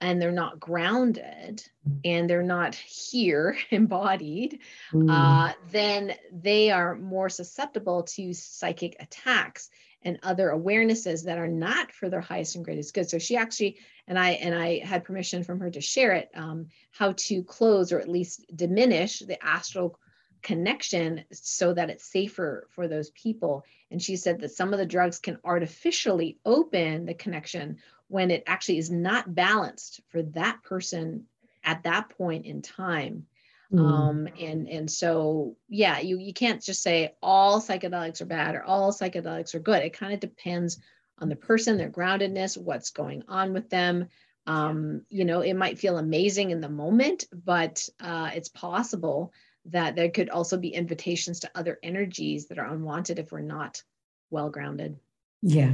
and 0.00 0.20
they're 0.20 0.32
not 0.32 0.58
grounded 0.58 1.62
and 2.04 2.28
they're 2.28 2.42
not 2.42 2.74
here 2.74 3.56
embodied, 3.70 4.60
mm. 4.92 5.10
uh, 5.10 5.52
then 5.70 6.14
they 6.32 6.70
are 6.70 6.96
more 6.96 7.28
susceptible 7.28 8.02
to 8.04 8.32
psychic 8.32 8.96
attacks 9.00 9.70
and 10.02 10.18
other 10.22 10.48
awarenesses 10.48 11.24
that 11.24 11.38
are 11.38 11.48
not 11.48 11.92
for 11.92 12.08
their 12.08 12.22
highest 12.22 12.56
and 12.56 12.64
greatest 12.64 12.94
good. 12.94 13.08
So 13.08 13.18
she 13.18 13.36
actually, 13.36 13.76
and 14.06 14.18
I 14.18 14.30
and 14.30 14.54
I 14.54 14.78
had 14.78 15.04
permission 15.04 15.44
from 15.44 15.60
her 15.60 15.70
to 15.70 15.80
share 15.80 16.12
it, 16.12 16.30
um, 16.34 16.68
how 16.92 17.12
to 17.12 17.42
close 17.42 17.92
or 17.92 18.00
at 18.00 18.08
least 18.08 18.44
diminish 18.54 19.18
the 19.18 19.42
astral 19.44 19.98
connection 20.42 21.24
so 21.32 21.72
that 21.74 21.90
it's 21.90 22.04
safer 22.04 22.66
for 22.70 22.88
those 22.88 23.10
people. 23.10 23.64
And 23.90 24.02
she 24.02 24.16
said 24.16 24.40
that 24.40 24.52
some 24.52 24.72
of 24.72 24.78
the 24.78 24.86
drugs 24.86 25.18
can 25.18 25.38
artificially 25.44 26.38
open 26.44 27.06
the 27.06 27.14
connection 27.14 27.78
when 28.08 28.30
it 28.30 28.44
actually 28.46 28.78
is 28.78 28.90
not 28.90 29.34
balanced 29.34 30.00
for 30.08 30.22
that 30.22 30.62
person 30.62 31.26
at 31.62 31.84
that 31.84 32.10
point 32.10 32.46
in 32.46 32.62
time. 32.62 33.26
Mm. 33.72 33.78
Um, 33.80 34.28
and 34.40 34.68
and 34.68 34.90
so 34.90 35.56
yeah, 35.68 36.00
you 36.00 36.18
you 36.18 36.32
can't 36.32 36.62
just 36.62 36.82
say 36.82 37.14
all 37.22 37.60
psychedelics 37.60 38.20
are 38.20 38.26
bad 38.26 38.56
or 38.56 38.64
all 38.64 38.92
psychedelics 38.92 39.54
are 39.54 39.60
good. 39.60 39.82
It 39.82 39.92
kind 39.92 40.12
of 40.12 40.18
depends 40.18 40.78
on 41.18 41.28
the 41.28 41.36
person, 41.36 41.76
their 41.76 41.90
groundedness, 41.90 42.58
what's 42.58 42.90
going 42.90 43.22
on 43.28 43.52
with 43.52 43.70
them. 43.70 44.08
Um, 44.46 45.02
you 45.08 45.24
know, 45.24 45.42
it 45.42 45.54
might 45.54 45.78
feel 45.78 45.98
amazing 45.98 46.50
in 46.50 46.60
the 46.60 46.68
moment, 46.68 47.26
but 47.32 47.88
uh, 48.00 48.30
it's 48.34 48.48
possible 48.48 49.32
that 49.66 49.96
there 49.96 50.10
could 50.10 50.30
also 50.30 50.56
be 50.56 50.68
invitations 50.68 51.40
to 51.40 51.50
other 51.54 51.78
energies 51.82 52.48
that 52.48 52.58
are 52.58 52.66
unwanted 52.66 53.18
if 53.18 53.30
we're 53.30 53.40
not 53.40 53.82
well 54.30 54.50
grounded. 54.50 54.98
Yeah 55.42 55.72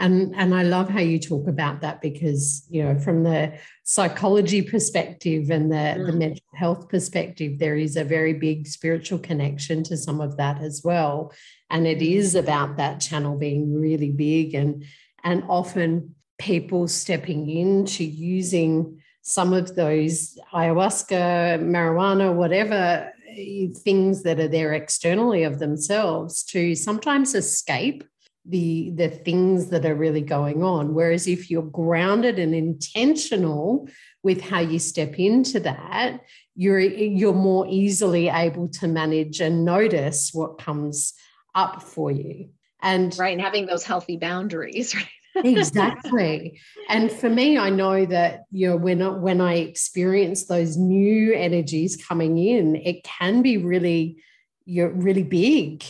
and 0.00 0.34
and 0.34 0.54
i 0.54 0.62
love 0.62 0.88
how 0.88 1.00
you 1.00 1.18
talk 1.18 1.46
about 1.46 1.80
that 1.80 2.00
because 2.00 2.66
you 2.68 2.82
know 2.82 2.98
from 2.98 3.22
the 3.22 3.52
psychology 3.84 4.60
perspective 4.62 5.50
and 5.50 5.70
the, 5.70 5.76
mm. 5.76 6.06
the 6.06 6.12
mental 6.12 6.42
health 6.54 6.88
perspective 6.88 7.58
there 7.58 7.76
is 7.76 7.96
a 7.96 8.04
very 8.04 8.32
big 8.32 8.66
spiritual 8.66 9.18
connection 9.18 9.82
to 9.84 9.96
some 9.96 10.20
of 10.20 10.36
that 10.36 10.60
as 10.60 10.82
well 10.84 11.32
and 11.70 11.86
it 11.86 12.02
is 12.02 12.34
about 12.34 12.76
that 12.76 13.00
channel 13.00 13.36
being 13.36 13.72
really 13.72 14.10
big 14.10 14.54
and 14.54 14.84
and 15.22 15.44
often 15.48 16.14
people 16.38 16.88
stepping 16.88 17.48
into 17.48 18.04
using 18.04 19.00
some 19.24 19.54
of 19.54 19.74
those 19.74 20.38
ayahuasca 20.52 21.58
marijuana 21.58 22.32
whatever 22.32 23.10
eh, 23.28 23.68
things 23.74 24.22
that 24.22 24.38
are 24.38 24.48
there 24.48 24.74
externally 24.74 25.44
of 25.44 25.58
themselves 25.58 26.42
to 26.44 26.74
sometimes 26.74 27.34
escape 27.34 28.04
the 28.46 28.90
the 28.90 29.08
things 29.08 29.70
that 29.70 29.86
are 29.86 29.94
really 29.94 30.20
going 30.20 30.62
on. 30.62 30.92
Whereas 30.92 31.26
if 31.26 31.50
you're 31.50 31.62
grounded 31.62 32.38
and 32.38 32.54
intentional 32.54 33.88
with 34.22 34.42
how 34.42 34.60
you 34.60 34.78
step 34.78 35.18
into 35.18 35.60
that 35.60 36.20
you're 36.54 36.80
you're 36.80 37.32
more 37.32 37.66
easily 37.68 38.28
able 38.28 38.68
to 38.68 38.86
manage 38.86 39.40
and 39.40 39.64
notice 39.64 40.30
what 40.32 40.58
comes 40.58 41.14
up 41.54 41.82
for 41.82 42.10
you. 42.10 42.50
And 42.82 43.16
right 43.18 43.32
and 43.32 43.40
having 43.40 43.66
those 43.66 43.84
healthy 43.84 44.16
boundaries 44.16 44.94
right 44.94 45.08
exactly 45.36 46.60
and 46.88 47.10
for 47.10 47.28
me 47.28 47.58
i 47.58 47.68
know 47.68 48.06
that 48.06 48.44
you 48.50 48.68
know 48.68 48.76
when 48.76 49.02
I, 49.02 49.08
when 49.08 49.40
i 49.40 49.54
experience 49.54 50.46
those 50.46 50.76
new 50.76 51.34
energies 51.34 51.96
coming 51.96 52.38
in 52.38 52.76
it 52.76 53.02
can 53.04 53.42
be 53.42 53.56
really 53.56 54.22
you're 54.64 54.90
really 54.90 55.24
big 55.24 55.84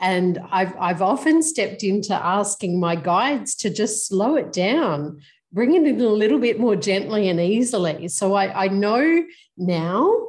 and 0.00 0.38
I've, 0.50 0.76
I've 0.78 1.02
often 1.02 1.42
stepped 1.42 1.82
into 1.82 2.14
asking 2.14 2.78
my 2.78 2.94
guides 2.94 3.54
to 3.56 3.70
just 3.70 4.06
slow 4.06 4.36
it 4.36 4.52
down, 4.52 5.20
bring 5.52 5.74
it 5.74 5.86
in 5.86 6.00
a 6.00 6.08
little 6.08 6.38
bit 6.38 6.60
more 6.60 6.76
gently 6.76 7.28
and 7.28 7.40
easily. 7.40 8.08
So 8.08 8.34
I, 8.34 8.66
I 8.66 8.68
know 8.68 9.24
now 9.56 10.26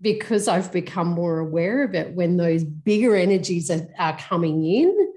because 0.00 0.46
I've 0.46 0.72
become 0.72 1.08
more 1.08 1.40
aware 1.40 1.82
of 1.82 1.94
it 1.94 2.14
when 2.14 2.36
those 2.36 2.62
bigger 2.62 3.16
energies 3.16 3.70
are, 3.70 3.88
are 3.98 4.16
coming 4.16 4.64
in. 4.64 5.07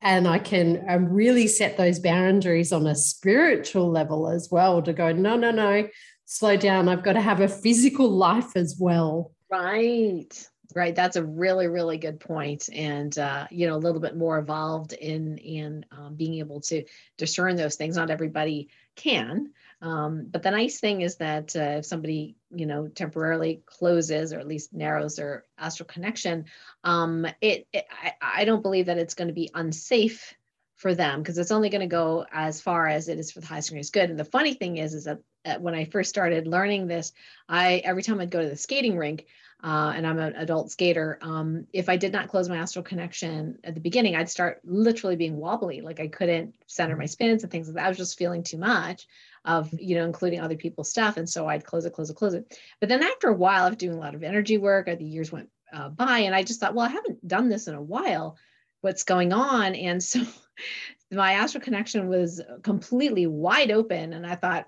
And 0.00 0.28
I 0.28 0.38
can 0.38 0.84
um, 0.88 1.08
really 1.08 1.48
set 1.48 1.76
those 1.76 1.98
boundaries 1.98 2.72
on 2.72 2.86
a 2.86 2.94
spiritual 2.94 3.90
level 3.90 4.28
as 4.28 4.48
well 4.50 4.80
to 4.82 4.92
go, 4.92 5.12
no, 5.12 5.36
no, 5.36 5.50
no, 5.50 5.88
slow 6.24 6.56
down. 6.56 6.88
I've 6.88 7.02
got 7.02 7.14
to 7.14 7.20
have 7.20 7.40
a 7.40 7.48
physical 7.48 8.08
life 8.08 8.56
as 8.56 8.76
well. 8.78 9.32
Right 9.50 10.32
right 10.74 10.94
that's 10.94 11.16
a 11.16 11.24
really 11.24 11.66
really 11.66 11.96
good 11.96 12.20
point. 12.20 12.68
and 12.72 13.18
uh, 13.18 13.46
you 13.50 13.66
know 13.66 13.74
a 13.74 13.78
little 13.78 14.00
bit 14.00 14.16
more 14.16 14.38
evolved 14.38 14.92
in 14.92 15.38
in 15.38 15.84
um, 15.92 16.14
being 16.14 16.34
able 16.34 16.60
to 16.60 16.84
discern 17.16 17.56
those 17.56 17.76
things 17.76 17.96
not 17.96 18.10
everybody 18.10 18.68
can 18.96 19.50
um, 19.80 20.26
but 20.30 20.42
the 20.42 20.50
nice 20.50 20.80
thing 20.80 21.02
is 21.02 21.16
that 21.16 21.54
uh, 21.54 21.78
if 21.78 21.86
somebody 21.86 22.36
you 22.50 22.66
know 22.66 22.88
temporarily 22.88 23.62
closes 23.66 24.32
or 24.32 24.38
at 24.38 24.48
least 24.48 24.72
narrows 24.72 25.16
their 25.16 25.44
astral 25.58 25.86
connection 25.86 26.46
um, 26.84 27.26
it, 27.40 27.66
it 27.72 27.86
I, 27.90 28.12
I 28.20 28.44
don't 28.44 28.62
believe 28.62 28.86
that 28.86 28.98
it's 28.98 29.14
going 29.14 29.28
to 29.28 29.34
be 29.34 29.50
unsafe 29.54 30.34
for 30.76 30.94
them 30.94 31.20
because 31.20 31.38
it's 31.38 31.50
only 31.50 31.70
going 31.70 31.80
to 31.80 31.88
go 31.88 32.24
as 32.30 32.60
far 32.60 32.86
as 32.86 33.08
it 33.08 33.18
is 33.18 33.32
for 33.32 33.40
the 33.40 33.46
highest 33.46 33.68
degree 33.68 33.80
is 33.80 33.90
good. 33.90 34.10
And 34.10 34.18
the 34.18 34.24
funny 34.24 34.54
thing 34.54 34.76
is 34.76 34.94
is 34.94 35.04
that 35.04 35.18
uh, 35.44 35.56
when 35.58 35.74
i 35.74 35.84
first 35.84 36.10
started 36.10 36.46
learning 36.46 36.86
this 36.86 37.12
i 37.48 37.76
every 37.84 38.02
time 38.02 38.20
i'd 38.20 38.30
go 38.30 38.42
to 38.42 38.48
the 38.48 38.56
skating 38.56 38.96
rink 38.96 39.26
uh, 39.62 39.92
and 39.96 40.06
I'm 40.06 40.18
an 40.18 40.34
adult 40.36 40.70
skater. 40.70 41.18
Um, 41.20 41.66
if 41.72 41.88
I 41.88 41.96
did 41.96 42.12
not 42.12 42.28
close 42.28 42.48
my 42.48 42.58
astral 42.58 42.84
connection 42.84 43.58
at 43.64 43.74
the 43.74 43.80
beginning, 43.80 44.14
I'd 44.14 44.30
start 44.30 44.60
literally 44.64 45.16
being 45.16 45.36
wobbly, 45.36 45.80
like 45.80 45.98
I 45.98 46.06
couldn't 46.06 46.54
center 46.66 46.96
my 46.96 47.06
spins 47.06 47.42
and 47.42 47.50
things 47.50 47.66
like 47.66 47.74
that. 47.74 47.86
I 47.86 47.88
was 47.88 47.98
just 47.98 48.18
feeling 48.18 48.44
too 48.44 48.58
much 48.58 49.08
of, 49.44 49.68
you 49.72 49.96
know, 49.96 50.04
including 50.04 50.40
other 50.40 50.56
people's 50.56 50.90
stuff. 50.90 51.16
And 51.16 51.28
so 51.28 51.48
I'd 51.48 51.64
close 51.64 51.84
it, 51.84 51.92
close 51.92 52.08
it, 52.08 52.14
close 52.14 52.34
it. 52.34 52.56
But 52.78 52.88
then 52.88 53.02
after 53.02 53.28
a 53.28 53.34
while 53.34 53.66
of 53.66 53.78
doing 53.78 53.96
a 53.96 54.00
lot 54.00 54.14
of 54.14 54.22
energy 54.22 54.58
work, 54.58 54.86
the 54.86 55.04
years 55.04 55.32
went 55.32 55.48
uh, 55.72 55.88
by, 55.88 56.20
and 56.20 56.34
I 56.34 56.44
just 56.44 56.60
thought, 56.60 56.74
well, 56.74 56.86
I 56.86 56.90
haven't 56.90 57.26
done 57.26 57.48
this 57.48 57.66
in 57.66 57.74
a 57.74 57.82
while. 57.82 58.36
What's 58.80 59.02
going 59.02 59.32
on? 59.32 59.74
And 59.74 60.00
so 60.00 60.22
my 61.10 61.32
astral 61.32 61.64
connection 61.64 62.08
was 62.08 62.40
completely 62.62 63.26
wide 63.26 63.72
open, 63.72 64.12
and 64.12 64.24
I 64.24 64.36
thought, 64.36 64.66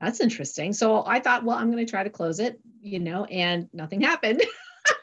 that's 0.00 0.20
interesting. 0.20 0.72
So 0.72 1.04
I 1.06 1.20
thought, 1.20 1.44
well, 1.44 1.56
I'm 1.56 1.70
going 1.70 1.84
to 1.84 1.90
try 1.90 2.02
to 2.02 2.10
close 2.10 2.40
it, 2.40 2.58
you 2.80 2.98
know, 2.98 3.24
and 3.24 3.68
nothing 3.72 4.00
happened. 4.00 4.42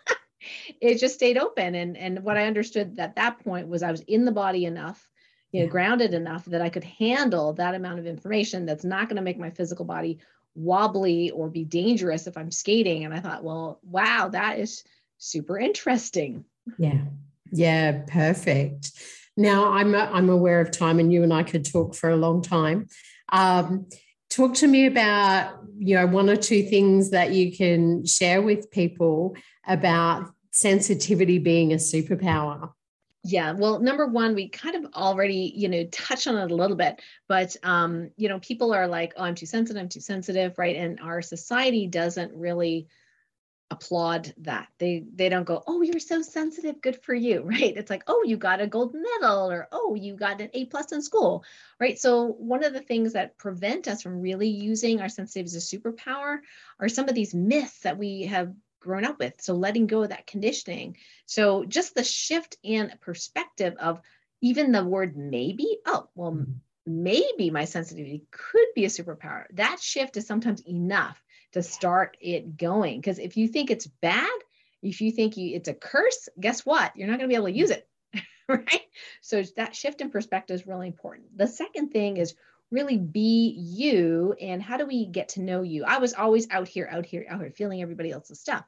it 0.82 0.98
just 0.98 1.16
stayed 1.16 1.38
open. 1.38 1.76
And, 1.76 1.96
and 1.96 2.24
what 2.24 2.38
I 2.38 2.48
understood 2.48 2.98
at 3.00 3.16
that 3.16 3.40
point 3.44 3.68
was 3.68 3.84
I 3.84 3.92
was 3.92 4.02
in 4.02 4.26
the 4.26 4.32
body 4.32 4.66
enough, 4.66 5.08
you 5.52 5.60
know, 5.60 5.66
yeah. 5.66 5.72
grounded 5.72 6.14
enough 6.16 6.46
that 6.46 6.62
I 6.62 6.70
could 6.70 6.84
handle 6.84 7.54
that 7.54 7.76
amount 7.76 8.00
of 8.00 8.08
information 8.08 8.66
that's 8.66 8.84
not 8.84 9.08
going 9.08 9.18
to 9.18 9.22
make 9.22 9.38
my 9.38 9.52
physical 9.52 9.86
body 9.86 10.20
wobbly 10.56 11.30
or 11.30 11.48
be 11.48 11.64
dangerous 11.64 12.26
if 12.26 12.36
I'm 12.36 12.52
skating. 12.52 13.06
And 13.06 13.14
I 13.14 13.20
thought, 13.20 13.44
well, 13.44 13.80
wow, 13.84 14.30
that 14.30 14.58
is 14.58 14.84
super 15.20 15.60
interesting. 15.60 16.44
Yeah. 16.80 17.02
Yeah. 17.52 18.04
Perfect. 18.08 18.92
Now 19.38 19.74
I'm, 19.74 19.94
I'm 19.94 20.30
aware 20.30 20.60
of 20.60 20.72
time 20.72 20.98
and 21.00 21.14
you 21.14 21.22
and 21.22 21.32
I 21.32 21.44
could 21.44 21.72
talk 21.72 21.94
for 21.94 22.10
a 22.10 22.18
long 22.18 22.42
time. 22.42 22.88
Um, 23.32 23.86
talk 24.30 24.54
to 24.56 24.68
me 24.68 24.86
about 24.86 25.60
you 25.78 25.96
know 25.96 26.08
one 26.08 26.30
or 26.30 26.36
two 26.36 26.64
things 26.64 27.12
that 27.12 27.32
you 27.32 27.56
can 27.56 28.06
share 28.06 28.42
with 28.42 28.70
people 28.72 29.36
about 29.68 30.32
sensitivity 30.52 31.40
being 31.40 31.74
a 31.74 31.78
superpower. 31.78 32.72
Yeah 33.24 33.52
well 33.52 33.80
number 33.80 34.08
one 34.08 34.36
we 34.36 34.50
kind 34.50 34.76
of 34.76 34.94
already 34.94 35.52
you 35.56 35.68
know 35.68 35.86
touch 35.92 36.28
on 36.28 36.38
it 36.38 36.52
a 36.52 36.56
little 36.56 36.78
bit 36.78 37.02
but 37.28 37.56
um 37.64 38.10
you 38.16 38.30
know 38.30 38.40
people 38.40 38.74
are 38.74 38.88
like 38.88 39.14
oh 39.18 39.24
i'm 39.24 39.36
too 39.36 39.46
sensitive 39.46 39.82
i'm 39.82 39.90
too 39.90 40.00
sensitive 40.00 40.58
right? 40.58 40.76
And 40.76 41.00
our 41.02 41.22
society 41.22 41.88
doesn't 41.88 42.34
really 42.34 42.88
applaud 43.70 44.34
that. 44.38 44.68
They 44.78 45.04
they 45.14 45.30
don't 45.30 45.44
go, 45.44 45.64
"Oh, 45.68 45.82
you're 45.82 46.00
so 46.00 46.22
sensitive, 46.22 46.82
good 46.82 47.02
for 47.04 47.14
you." 47.14 47.42
Right? 47.48 47.76
It's 47.76 47.90
like, 47.90 48.04
"Oh, 48.08 48.24
you 48.26 48.38
got 48.38 48.62
a 48.62 48.68
gold 48.68 48.94
medal," 48.94 49.52
or 49.52 49.68
"Oh, 49.72 49.96
you 49.96 50.16
got 50.16 50.42
an 50.42 50.50
A 50.54 50.66
plus 50.66 50.92
in 50.92 51.02
school." 51.02 51.44
Right? 51.80 52.00
So 52.00 52.26
one 52.26 52.64
of 52.64 52.74
the 52.74 52.82
things 52.82 53.14
that 53.14 53.38
prevent 53.38 53.88
us 53.88 54.02
from 54.02 54.22
really 54.22 54.50
using 54.50 55.02
our 55.02 55.10
sensitivity 55.10 55.58
as 55.58 55.74
a 55.74 55.78
superpower 55.78 56.40
are 56.80 56.90
some 56.90 57.10
of 57.10 57.16
these 57.16 57.34
myths 57.36 57.82
that 57.82 57.98
we 57.98 58.24
have 58.24 58.54
grown 58.80 59.06
up 59.06 59.20
with. 59.20 59.34
So 59.42 59.54
letting 59.54 59.88
go 59.88 60.04
of 60.04 60.10
that 60.10 60.28
conditioning. 60.28 60.98
So 61.26 61.66
just 61.66 61.96
the 61.96 62.04
shift 62.04 62.58
in 62.64 62.94
perspective 63.02 63.76
of 63.80 64.02
even 64.42 64.72
the 64.72 64.86
word 64.86 65.18
maybe. 65.18 65.80
Oh, 65.86 66.08
well, 66.16 66.34
mm-hmm. 66.34 66.52
maybe 66.86 67.50
my 67.50 67.66
sensitivity 67.66 68.24
could 68.32 68.68
be 68.76 68.86
a 68.86 68.90
superpower. 68.90 69.46
That 69.54 69.80
shift 69.82 70.16
is 70.16 70.26
sometimes 70.28 70.62
enough 70.62 71.22
to 71.54 71.64
start 71.64 72.18
it 72.22 72.58
going. 72.58 73.00
Because 73.00 73.20
if 73.20 73.38
you 73.38 73.48
think 73.48 73.72
it's 73.72 73.88
bad, 73.88 74.30
if 74.82 75.02
you 75.02 75.12
think 75.12 75.38
you, 75.38 75.56
it's 75.56 75.70
a 75.70 75.74
curse, 75.74 76.30
guess 76.40 76.66
what? 76.66 76.96
You're 76.96 77.08
not 77.08 77.20
going 77.20 77.30
to 77.30 77.34
be 77.34 77.36
able 77.36 77.48
to 77.48 77.58
use 77.58 77.72
it. 77.72 77.88
right? 78.48 78.82
So 79.22 79.44
that 79.56 79.76
shift 79.76 80.02
in 80.02 80.10
perspective 80.10 80.56
is 80.56 80.68
really 80.68 80.88
important. 80.88 81.38
The 81.38 81.48
second 81.48 81.90
thing 81.90 82.18
is 82.18 82.36
really 82.72 82.98
be 82.98 83.56
you 83.58 84.36
and 84.40 84.62
how 84.62 84.78
do 84.78 84.86
we 84.86 85.06
get 85.06 85.30
to 85.30 85.42
know 85.42 85.62
you? 85.62 85.84
I 85.86 86.00
was 86.00 86.14
always 86.14 86.50
out 86.50 86.68
here, 86.68 86.88
out 86.92 87.06
here, 87.06 87.26
out 87.30 87.42
here, 87.42 87.52
feeling 87.52 87.82
everybody 87.82 88.12
else's 88.12 88.40
stuff. 88.40 88.66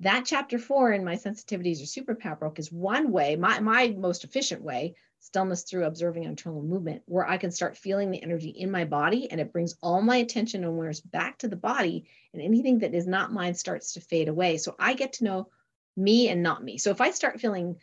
That 0.00 0.24
chapter 0.26 0.58
four 0.58 0.92
in 0.92 1.04
my 1.04 1.14
sensitivities 1.14 1.80
or 1.80 2.14
superpower 2.14 2.38
book 2.38 2.58
is 2.58 2.70
one 2.70 3.10
way, 3.10 3.36
my, 3.36 3.60
my 3.60 3.94
most 3.96 4.24
efficient 4.24 4.62
way 4.62 4.94
stillness 5.26 5.62
through 5.62 5.84
observing 5.84 6.22
internal 6.22 6.62
movement, 6.62 7.02
where 7.06 7.28
I 7.28 7.36
can 7.36 7.50
start 7.50 7.76
feeling 7.76 8.10
the 8.10 8.22
energy 8.22 8.50
in 8.50 8.70
my 8.70 8.84
body 8.84 9.30
and 9.30 9.40
it 9.40 9.52
brings 9.52 9.74
all 9.82 10.00
my 10.00 10.16
attention 10.16 10.62
and 10.62 10.72
awareness 10.72 11.00
back 11.00 11.38
to 11.38 11.48
the 11.48 11.56
body, 11.56 12.06
and 12.32 12.40
anything 12.40 12.78
that 12.80 12.94
is 12.94 13.06
not 13.06 13.32
mine 13.32 13.54
starts 13.54 13.94
to 13.94 14.00
fade 14.00 14.28
away. 14.28 14.56
So 14.56 14.76
I 14.78 14.94
get 14.94 15.14
to 15.14 15.24
know 15.24 15.48
me 15.96 16.28
and 16.28 16.42
not 16.42 16.62
me. 16.62 16.78
So 16.78 16.90
if 16.90 17.00
I 17.00 17.10
start 17.10 17.40
feeling 17.40 17.76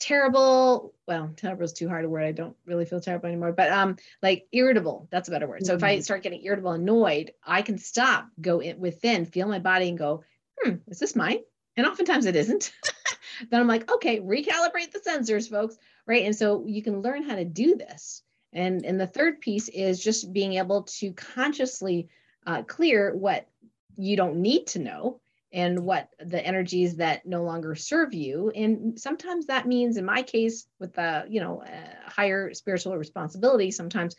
terrible, 0.00 0.94
well, 1.06 1.32
terrible 1.36 1.64
is 1.64 1.74
too 1.74 1.88
hard 1.88 2.06
a 2.06 2.08
word. 2.08 2.24
I 2.24 2.32
don't 2.32 2.56
really 2.64 2.86
feel 2.86 3.00
terrible 3.00 3.26
anymore, 3.26 3.52
but 3.52 3.70
um, 3.70 3.96
like 4.22 4.46
irritable, 4.52 5.06
that's 5.10 5.28
a 5.28 5.32
better 5.32 5.46
word. 5.46 5.66
So 5.66 5.72
mm-hmm. 5.72 5.78
if 5.78 5.84
I 5.84 5.94
mm-hmm. 5.96 6.02
start 6.02 6.22
getting 6.22 6.44
irritable, 6.44 6.72
annoyed, 6.72 7.32
I 7.44 7.60
can 7.60 7.76
stop, 7.76 8.28
go 8.40 8.60
in 8.60 8.80
within, 8.80 9.26
feel 9.26 9.48
my 9.48 9.58
body, 9.58 9.90
and 9.90 9.98
go, 9.98 10.24
hmm, 10.58 10.76
is 10.88 10.98
this 10.98 11.14
mine? 11.14 11.40
And 11.76 11.86
oftentimes 11.86 12.24
it 12.24 12.36
isn't. 12.36 12.72
then 13.50 13.60
I'm 13.60 13.68
like, 13.68 13.90
okay, 13.92 14.18
recalibrate 14.20 14.92
the 14.92 15.02
sensors, 15.06 15.50
folks 15.50 15.76
right? 16.06 16.24
And 16.24 16.36
so 16.36 16.64
you 16.66 16.82
can 16.82 17.02
learn 17.02 17.22
how 17.22 17.36
to 17.36 17.44
do 17.44 17.76
this. 17.76 18.22
And, 18.52 18.84
and 18.84 19.00
the 19.00 19.06
third 19.06 19.40
piece 19.40 19.68
is 19.68 20.02
just 20.02 20.32
being 20.32 20.54
able 20.54 20.84
to 20.84 21.12
consciously 21.12 22.08
uh, 22.46 22.62
clear 22.62 23.14
what 23.14 23.48
you 23.96 24.16
don't 24.16 24.36
need 24.36 24.66
to 24.68 24.78
know 24.78 25.20
and 25.52 25.80
what 25.80 26.10
the 26.18 26.44
energies 26.44 26.96
that 26.96 27.24
no 27.24 27.42
longer 27.42 27.74
serve 27.74 28.12
you 28.12 28.50
and 28.50 28.98
sometimes 29.00 29.46
that 29.46 29.66
means 29.66 29.96
in 29.96 30.04
my 30.04 30.22
case 30.22 30.66
with 30.78 30.92
the 30.94 31.24
you 31.28 31.40
know 31.40 31.62
uh, 31.62 32.10
higher 32.10 32.52
spiritual 32.52 32.96
responsibility 32.96 33.70
sometimes 33.70 34.16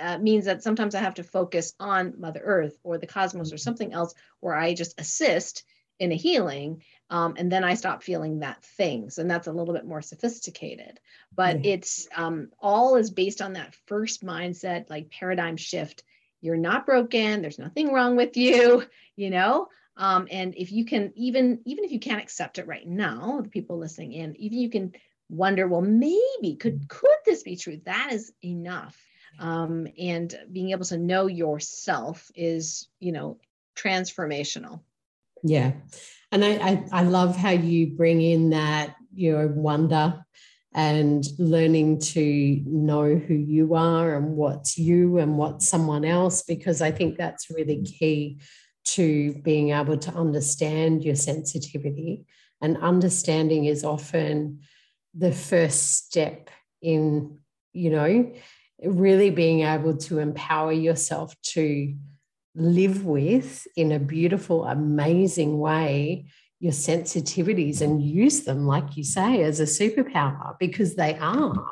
uh, 0.00 0.18
means 0.18 0.44
that 0.44 0.62
sometimes 0.62 0.94
i 0.94 1.00
have 1.00 1.14
to 1.14 1.22
focus 1.22 1.74
on 1.80 2.14
mother 2.18 2.40
earth 2.42 2.78
or 2.84 2.96
the 2.96 3.06
cosmos 3.06 3.52
or 3.52 3.58
something 3.58 3.92
else 3.92 4.14
where 4.40 4.54
i 4.54 4.72
just 4.72 4.98
assist 5.00 5.64
in 5.98 6.12
a 6.12 6.16
healing 6.16 6.82
um, 7.10 7.34
and 7.36 7.50
then 7.50 7.64
i 7.64 7.74
stop 7.74 8.02
feeling 8.02 8.40
that 8.40 8.62
things 8.62 9.18
and 9.18 9.30
that's 9.30 9.46
a 9.46 9.52
little 9.52 9.74
bit 9.74 9.86
more 9.86 10.02
sophisticated 10.02 11.00
but 11.34 11.64
yeah. 11.64 11.74
it's 11.74 12.08
um, 12.16 12.48
all 12.60 12.96
is 12.96 13.10
based 13.10 13.40
on 13.40 13.52
that 13.54 13.74
first 13.86 14.24
mindset 14.24 14.90
like 14.90 15.10
paradigm 15.10 15.56
shift. 15.56 16.02
You're 16.40 16.56
not 16.56 16.86
broken. 16.86 17.42
There's 17.42 17.58
nothing 17.58 17.92
wrong 17.92 18.16
with 18.16 18.36
you 18.36 18.84
you 19.16 19.30
know? 19.30 19.68
Um, 19.96 20.28
and 20.30 20.54
if 20.56 20.70
you 20.70 20.84
can 20.84 21.12
even 21.16 21.60
even 21.64 21.84
if 21.84 21.90
you 21.90 21.98
can't 21.98 22.22
accept 22.22 22.58
it 22.58 22.68
right 22.68 22.86
now 22.86 23.40
the 23.42 23.48
people 23.48 23.78
listening 23.78 24.12
in 24.12 24.36
even 24.36 24.58
you 24.58 24.70
can 24.70 24.92
wonder 25.28 25.66
well 25.66 25.80
maybe 25.80 26.56
could 26.58 26.88
could 26.88 27.18
this 27.24 27.42
be 27.42 27.56
true? 27.56 27.80
That 27.84 28.10
is 28.12 28.32
enough. 28.42 28.96
Um, 29.40 29.86
and 29.98 30.36
being 30.50 30.70
able 30.70 30.86
to 30.86 30.98
know 30.98 31.26
yourself 31.26 32.30
is 32.34 32.88
you 33.00 33.12
know 33.12 33.38
transformational 33.76 34.80
yeah. 35.42 35.72
And 36.30 36.44
I, 36.44 36.50
I, 36.56 36.84
I 36.92 37.02
love 37.02 37.36
how 37.36 37.50
you 37.50 37.88
bring 37.88 38.20
in 38.20 38.50
that, 38.50 38.94
you 39.14 39.32
know, 39.32 39.48
wonder 39.48 40.24
and 40.74 41.26
learning 41.38 41.98
to 41.98 42.62
know 42.66 43.16
who 43.16 43.34
you 43.34 43.74
are 43.74 44.14
and 44.14 44.36
what's 44.36 44.78
you 44.78 45.18
and 45.18 45.38
what's 45.38 45.68
someone 45.68 46.04
else, 46.04 46.42
because 46.42 46.82
I 46.82 46.90
think 46.90 47.16
that's 47.16 47.50
really 47.50 47.78
mm. 47.78 47.86
key 47.86 48.40
to 48.84 49.32
being 49.42 49.70
able 49.70 49.96
to 49.98 50.12
understand 50.12 51.04
your 51.04 51.14
sensitivity. 51.14 52.26
And 52.60 52.76
understanding 52.78 53.64
is 53.64 53.84
often 53.84 54.60
the 55.14 55.32
first 55.32 56.06
step 56.06 56.50
in, 56.82 57.38
you 57.72 57.90
know, 57.90 58.32
really 58.84 59.30
being 59.30 59.60
able 59.60 59.96
to 59.96 60.18
empower 60.18 60.72
yourself 60.72 61.34
to 61.42 61.94
live 62.58 63.04
with 63.04 63.66
in 63.76 63.92
a 63.92 63.98
beautiful, 63.98 64.64
amazing 64.64 65.58
way 65.58 66.26
your 66.60 66.72
sensitivities 66.72 67.80
and 67.80 68.02
use 68.02 68.42
them, 68.42 68.66
like 68.66 68.96
you 68.96 69.04
say, 69.04 69.42
as 69.42 69.60
a 69.60 69.64
superpower 69.64 70.58
because 70.58 70.96
they 70.96 71.16
are. 71.18 71.70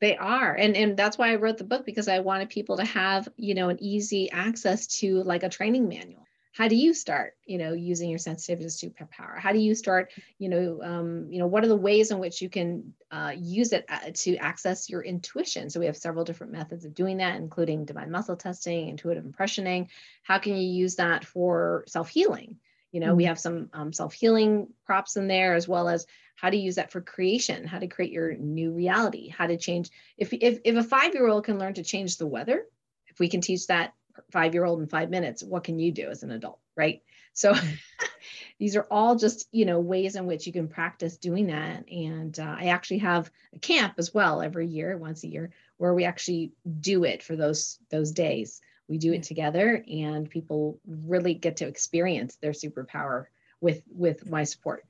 They 0.00 0.16
are. 0.16 0.54
And, 0.54 0.76
and 0.76 0.96
that's 0.96 1.18
why 1.18 1.32
I 1.32 1.36
wrote 1.36 1.58
the 1.58 1.64
book 1.64 1.84
because 1.84 2.08
I 2.08 2.20
wanted 2.20 2.48
people 2.48 2.76
to 2.78 2.84
have, 2.84 3.28
you 3.36 3.54
know, 3.54 3.68
an 3.68 3.78
easy 3.82 4.30
access 4.30 4.86
to 4.98 5.22
like 5.22 5.42
a 5.42 5.48
training 5.48 5.88
manual 5.88 6.25
how 6.56 6.68
do 6.68 6.74
you 6.74 6.94
start 6.94 7.34
you 7.44 7.58
know 7.58 7.72
using 7.72 8.08
your 8.08 8.18
sensitivity 8.18 8.64
as 8.64 8.80
superpower 8.80 9.38
how 9.38 9.52
do 9.52 9.58
you 9.58 9.74
start 9.74 10.12
you 10.38 10.48
know 10.48 10.80
um, 10.82 11.26
you 11.30 11.38
know 11.38 11.46
what 11.46 11.62
are 11.64 11.68
the 11.68 11.76
ways 11.76 12.10
in 12.10 12.18
which 12.18 12.40
you 12.40 12.48
can 12.48 12.94
uh, 13.10 13.32
use 13.36 13.72
it 13.72 13.84
uh, 13.88 14.10
to 14.14 14.36
access 14.36 14.88
your 14.88 15.02
intuition 15.02 15.68
so 15.68 15.78
we 15.78 15.86
have 15.86 15.96
several 15.96 16.24
different 16.24 16.52
methods 16.52 16.84
of 16.84 16.94
doing 16.94 17.18
that 17.18 17.36
including 17.36 17.84
divine 17.84 18.10
muscle 18.10 18.36
testing 18.36 18.88
intuitive 18.88 19.24
impressioning 19.24 19.88
how 20.22 20.38
can 20.38 20.56
you 20.56 20.68
use 20.68 20.96
that 20.96 21.24
for 21.24 21.84
self-healing 21.86 22.56
You 22.92 23.00
know, 23.00 23.08
mm-hmm. 23.08 23.16
we 23.16 23.24
have 23.24 23.38
some 23.38 23.68
um, 23.74 23.92
self 23.92 24.14
healing 24.14 24.68
props 24.86 25.16
in 25.16 25.28
there, 25.28 25.54
as 25.54 25.68
well 25.68 25.86
as 25.88 26.06
how 26.36 26.48
to 26.48 26.56
use 26.56 26.76
that 26.76 26.90
for 26.90 27.02
creation, 27.02 27.66
how 27.66 27.78
to 27.78 27.88
create 27.88 28.12
your 28.12 28.34
new 28.36 28.72
reality, 28.72 29.28
how 29.28 29.46
to 29.46 29.58
change. 29.58 29.90
If, 30.16 30.32
if, 30.32 30.60
if 30.64 30.76
a 30.76 30.82
five 30.82 31.12
year 31.14 31.28
old 31.28 31.44
can 31.44 31.58
learn 31.58 31.74
to 31.74 31.82
change 31.82 32.16
the 32.16 32.26
weather, 32.26 32.64
if 33.08 33.18
we 33.18 33.28
can 33.28 33.42
teach 33.42 33.66
that 33.66 33.92
five 34.30 34.54
year 34.54 34.64
old 34.64 34.80
in 34.80 34.88
five 34.88 35.10
minutes, 35.10 35.42
what 35.42 35.64
can 35.64 35.78
you 35.78 35.92
do 35.92 36.08
as 36.08 36.22
an 36.22 36.30
adult? 36.30 36.58
Right. 36.76 37.02
So 37.32 37.52
mm-hmm. 37.52 37.74
these 38.58 38.76
are 38.76 38.86
all 38.90 39.16
just, 39.16 39.48
you 39.52 39.64
know, 39.64 39.80
ways 39.80 40.16
in 40.16 40.26
which 40.26 40.46
you 40.46 40.52
can 40.52 40.68
practice 40.68 41.16
doing 41.16 41.48
that. 41.48 41.88
And 41.90 42.38
uh, 42.38 42.56
I 42.58 42.66
actually 42.66 42.98
have 42.98 43.30
a 43.54 43.58
camp 43.58 43.94
as 43.98 44.12
well 44.12 44.40
every 44.40 44.66
year, 44.66 44.96
once 44.96 45.24
a 45.24 45.28
year, 45.28 45.52
where 45.76 45.94
we 45.94 46.04
actually 46.04 46.52
do 46.80 47.04
it 47.04 47.22
for 47.22 47.36
those 47.36 47.78
those 47.90 48.12
days. 48.12 48.60
We 48.88 48.98
do 48.98 49.12
it 49.12 49.24
together 49.24 49.84
and 49.90 50.30
people 50.30 50.80
really 50.86 51.34
get 51.34 51.56
to 51.58 51.66
experience 51.66 52.36
their 52.36 52.52
superpower 52.52 53.26
with 53.60 53.82
with 53.90 54.28
my 54.30 54.44
support. 54.44 54.84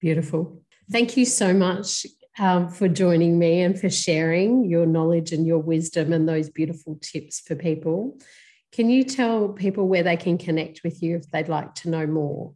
Beautiful. 0.00 0.62
Thank 0.90 1.16
you 1.16 1.24
so 1.24 1.52
much 1.52 2.06
um, 2.38 2.68
for 2.68 2.88
joining 2.88 3.38
me 3.38 3.62
and 3.62 3.78
for 3.78 3.90
sharing 3.90 4.64
your 4.64 4.86
knowledge 4.86 5.32
and 5.32 5.46
your 5.46 5.58
wisdom 5.58 6.12
and 6.12 6.28
those 6.28 6.50
beautiful 6.50 6.98
tips 7.00 7.40
for 7.40 7.54
people. 7.54 8.18
Can 8.72 8.90
you 8.90 9.04
tell 9.04 9.48
people 9.48 9.88
where 9.88 10.02
they 10.02 10.16
can 10.16 10.38
connect 10.38 10.82
with 10.84 11.02
you 11.02 11.16
if 11.16 11.30
they'd 11.30 11.48
like 11.48 11.74
to 11.76 11.90
know 11.90 12.06
more? 12.06 12.52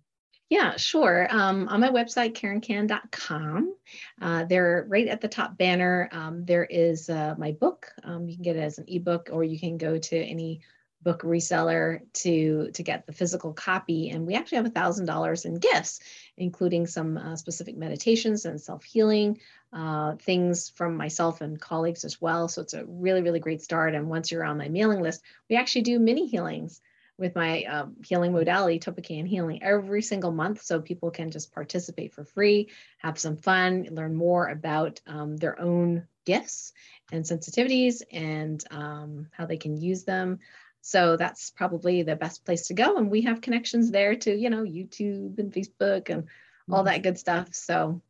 Yeah, 0.51 0.77
sure. 0.77 1.29
Um, 1.31 1.69
on 1.69 1.81
my 1.81 1.91
website, 1.91 2.35
karenkan.com, 2.35 3.75
uh, 4.21 4.45
there, 4.45 4.85
right 4.89 5.07
at 5.07 5.21
the 5.21 5.29
top 5.29 5.57
banner, 5.57 6.09
um, 6.11 6.45
there 6.45 6.65
is 6.65 7.09
uh, 7.09 7.37
my 7.39 7.53
book. 7.53 7.87
Um, 8.03 8.29
you 8.29 8.35
can 8.35 8.43
get 8.43 8.57
it 8.57 8.61
as 8.61 8.79
an 8.79 8.87
ebook, 8.89 9.31
or 9.33 9.45
you 9.45 9.61
can 9.61 9.79
go 9.79 9.97
to 9.97 10.17
any 10.17 10.61
book 11.03 11.23
reseller 11.23 12.01
to 12.13 12.71
to 12.73 12.83
get 12.83 13.07
the 13.07 13.13
physical 13.13 13.53
copy 13.53 14.11
and 14.11 14.27
we 14.27 14.35
actually 14.35 14.57
have 14.57 14.67
a 14.67 14.71
thousand 14.71 15.07
dollars 15.07 15.45
in 15.45 15.59
gifts 15.59 16.01
including 16.41 16.87
some 16.87 17.17
uh, 17.17 17.37
specific 17.37 17.77
meditations 17.77 18.45
and 18.47 18.61
self-healing 18.61 19.39
uh, 19.73 20.17
things 20.17 20.71
from 20.71 20.97
myself 20.97 21.41
and 21.41 21.61
colleagues 21.61 22.05
as 22.05 22.21
well. 22.21 22.49
So 22.49 22.63
it's 22.63 22.75
a 22.75 22.85
really 22.87 23.23
really 23.23 23.41
great 23.41 23.63
start. 23.63 23.95
And 23.95 24.09
once 24.09 24.33
you're 24.33 24.45
on 24.45 24.59
my 24.59 24.69
mailing 24.69 25.01
list 25.01 25.23
we 25.49 25.57
actually 25.57 25.83
do 25.83 25.99
mini 25.99 26.27
healings 26.27 26.81
with 27.19 27.37
my 27.37 27.65
um, 27.65 27.97
healing 28.03 28.33
modality 28.33 28.81
Tapkana 28.81 29.29
healing 29.29 29.63
every 29.63 30.01
single 30.01 30.33
month. 30.33 30.63
So 30.63 30.81
people 30.81 31.11
can 31.11 31.31
just 31.31 31.53
participate 31.53 32.15
for 32.15 32.25
free 32.25 32.69
have 32.99 33.19
some 33.19 33.37
fun 33.37 33.87
learn 33.91 34.15
more 34.15 34.49
about 34.49 35.01
um, 35.07 35.37
their 35.37 35.61
own 35.61 36.07
gifts 36.25 36.73
and 37.13 37.25
sensitivities 37.25 38.03
and 38.13 38.63
um, 38.71 39.27
how 39.33 39.47
they 39.47 39.57
can 39.57 39.77
use 39.77 40.05
them 40.05 40.39
so 40.83 41.17
that's 41.17 41.51
probably 41.51 42.03
the 42.03 42.17
best 42.17 42.45
place 42.45 42.67
to 42.69 42.75
go. 42.75 42.97
And 42.97 43.11
we 43.11 43.23
have 43.23 43.41
connections 43.41 43.91
there 43.91 44.17
to, 44.17 44.35
you 44.35 44.51
know, 44.51 44.63
YouTube 44.63 45.39
and 45.39 45.53
Facebook 45.53 46.09
and 46.09 46.25
all 46.71 46.85
that 46.85 46.97
mm-hmm. 46.97 47.03
good 47.03 47.19
stuff. 47.19 47.49
So 47.55 48.01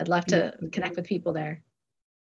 I'd 0.00 0.08
love 0.08 0.26
to 0.26 0.54
connect 0.72 0.96
with 0.96 1.06
people 1.06 1.32
there. 1.32 1.62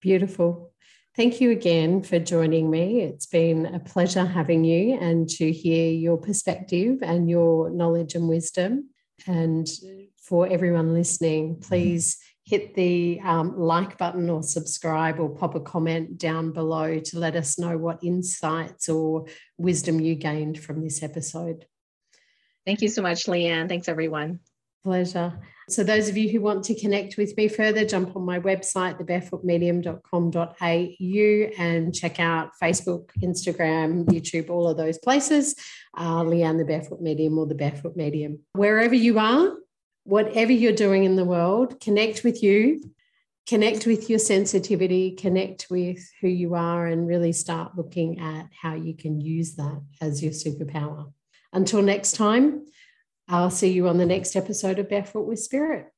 Beautiful. 0.01 0.71
Thank 1.15 1.41
you 1.41 1.51
again 1.51 2.03
for 2.03 2.19
joining 2.19 2.69
me. 2.69 3.01
It's 3.01 3.25
been 3.25 3.65
a 3.65 3.79
pleasure 3.79 4.25
having 4.25 4.63
you 4.63 4.97
and 4.99 5.27
to 5.29 5.51
hear 5.51 5.91
your 5.91 6.17
perspective 6.17 6.99
and 7.01 7.29
your 7.29 7.71
knowledge 7.71 8.13
and 8.13 8.29
wisdom. 8.29 8.89
And 9.25 9.67
for 10.21 10.47
everyone 10.47 10.93
listening, 10.93 11.55
mm-hmm. 11.55 11.67
please 11.67 12.17
hit 12.47 12.73
the 12.75 13.19
um, 13.25 13.59
like 13.59 13.97
button 13.97 14.29
or 14.29 14.41
subscribe 14.41 15.19
or 15.19 15.27
pop 15.27 15.55
a 15.55 15.59
comment 15.59 16.17
down 16.17 16.53
below 16.53 16.97
to 16.97 17.19
let 17.19 17.35
us 17.35 17.59
know 17.59 17.77
what 17.77 18.01
insights 18.01 18.87
or 18.87 19.25
wisdom 19.57 19.99
you 19.99 20.15
gained 20.15 20.57
from 20.57 20.81
this 20.81 21.03
episode. 21.03 21.65
Thank 22.65 22.81
you 22.81 22.87
so 22.87 23.01
much, 23.01 23.25
Leanne. 23.25 23.67
Thanks, 23.67 23.89
everyone. 23.89 24.39
Pleasure. 24.85 25.37
So, 25.67 25.83
those 25.83 26.07
of 26.07 26.15
you 26.15 26.29
who 26.29 26.39
want 26.39 26.63
to 26.65 26.79
connect 26.79 27.17
with 27.17 27.35
me 27.35 27.49
further, 27.49 27.83
jump 27.83 28.15
on 28.15 28.23
my 28.23 28.39
website, 28.39 28.97
thebarefootmedium.com.au, 29.01 31.61
and 31.61 31.93
check 31.93 32.21
out 32.21 32.51
Facebook, 32.63 33.09
Instagram, 33.21 34.05
YouTube, 34.05 34.49
all 34.49 34.69
of 34.69 34.77
those 34.77 34.97
places. 34.99 35.53
Uh, 35.97 36.23
Leanne 36.23 36.57
the 36.57 36.63
Barefoot 36.63 37.01
Medium 37.01 37.37
or 37.37 37.45
the 37.45 37.55
Barefoot 37.55 37.97
Medium. 37.97 38.39
Wherever 38.53 38.95
you 38.95 39.19
are, 39.19 39.51
whatever 40.07 40.53
you're 40.53 40.71
doing 40.71 41.03
in 41.03 41.17
the 41.17 41.25
world, 41.25 41.81
connect 41.81 42.23
with 42.23 42.41
you, 42.41 42.81
connect 43.45 43.85
with 43.85 44.09
your 44.09 44.19
sensitivity, 44.19 45.11
connect 45.11 45.67
with 45.69 45.99
who 46.21 46.29
you 46.29 46.55
are, 46.55 46.87
and 46.87 47.07
really 47.07 47.33
start 47.33 47.77
looking 47.77 48.19
at 48.19 48.47
how 48.61 48.73
you 48.73 48.95
can 48.95 49.19
use 49.19 49.55
that 49.55 49.81
as 50.01 50.23
your 50.23 50.31
superpower. 50.31 51.11
Until 51.51 51.81
next 51.81 52.13
time, 52.13 52.65
I'll 53.27 53.51
see 53.51 53.71
you 53.71 53.89
on 53.89 53.97
the 53.97 54.05
next 54.05 54.37
episode 54.37 54.79
of 54.79 54.89
Barefoot 54.89 55.27
with 55.27 55.39
Spirit. 55.39 55.91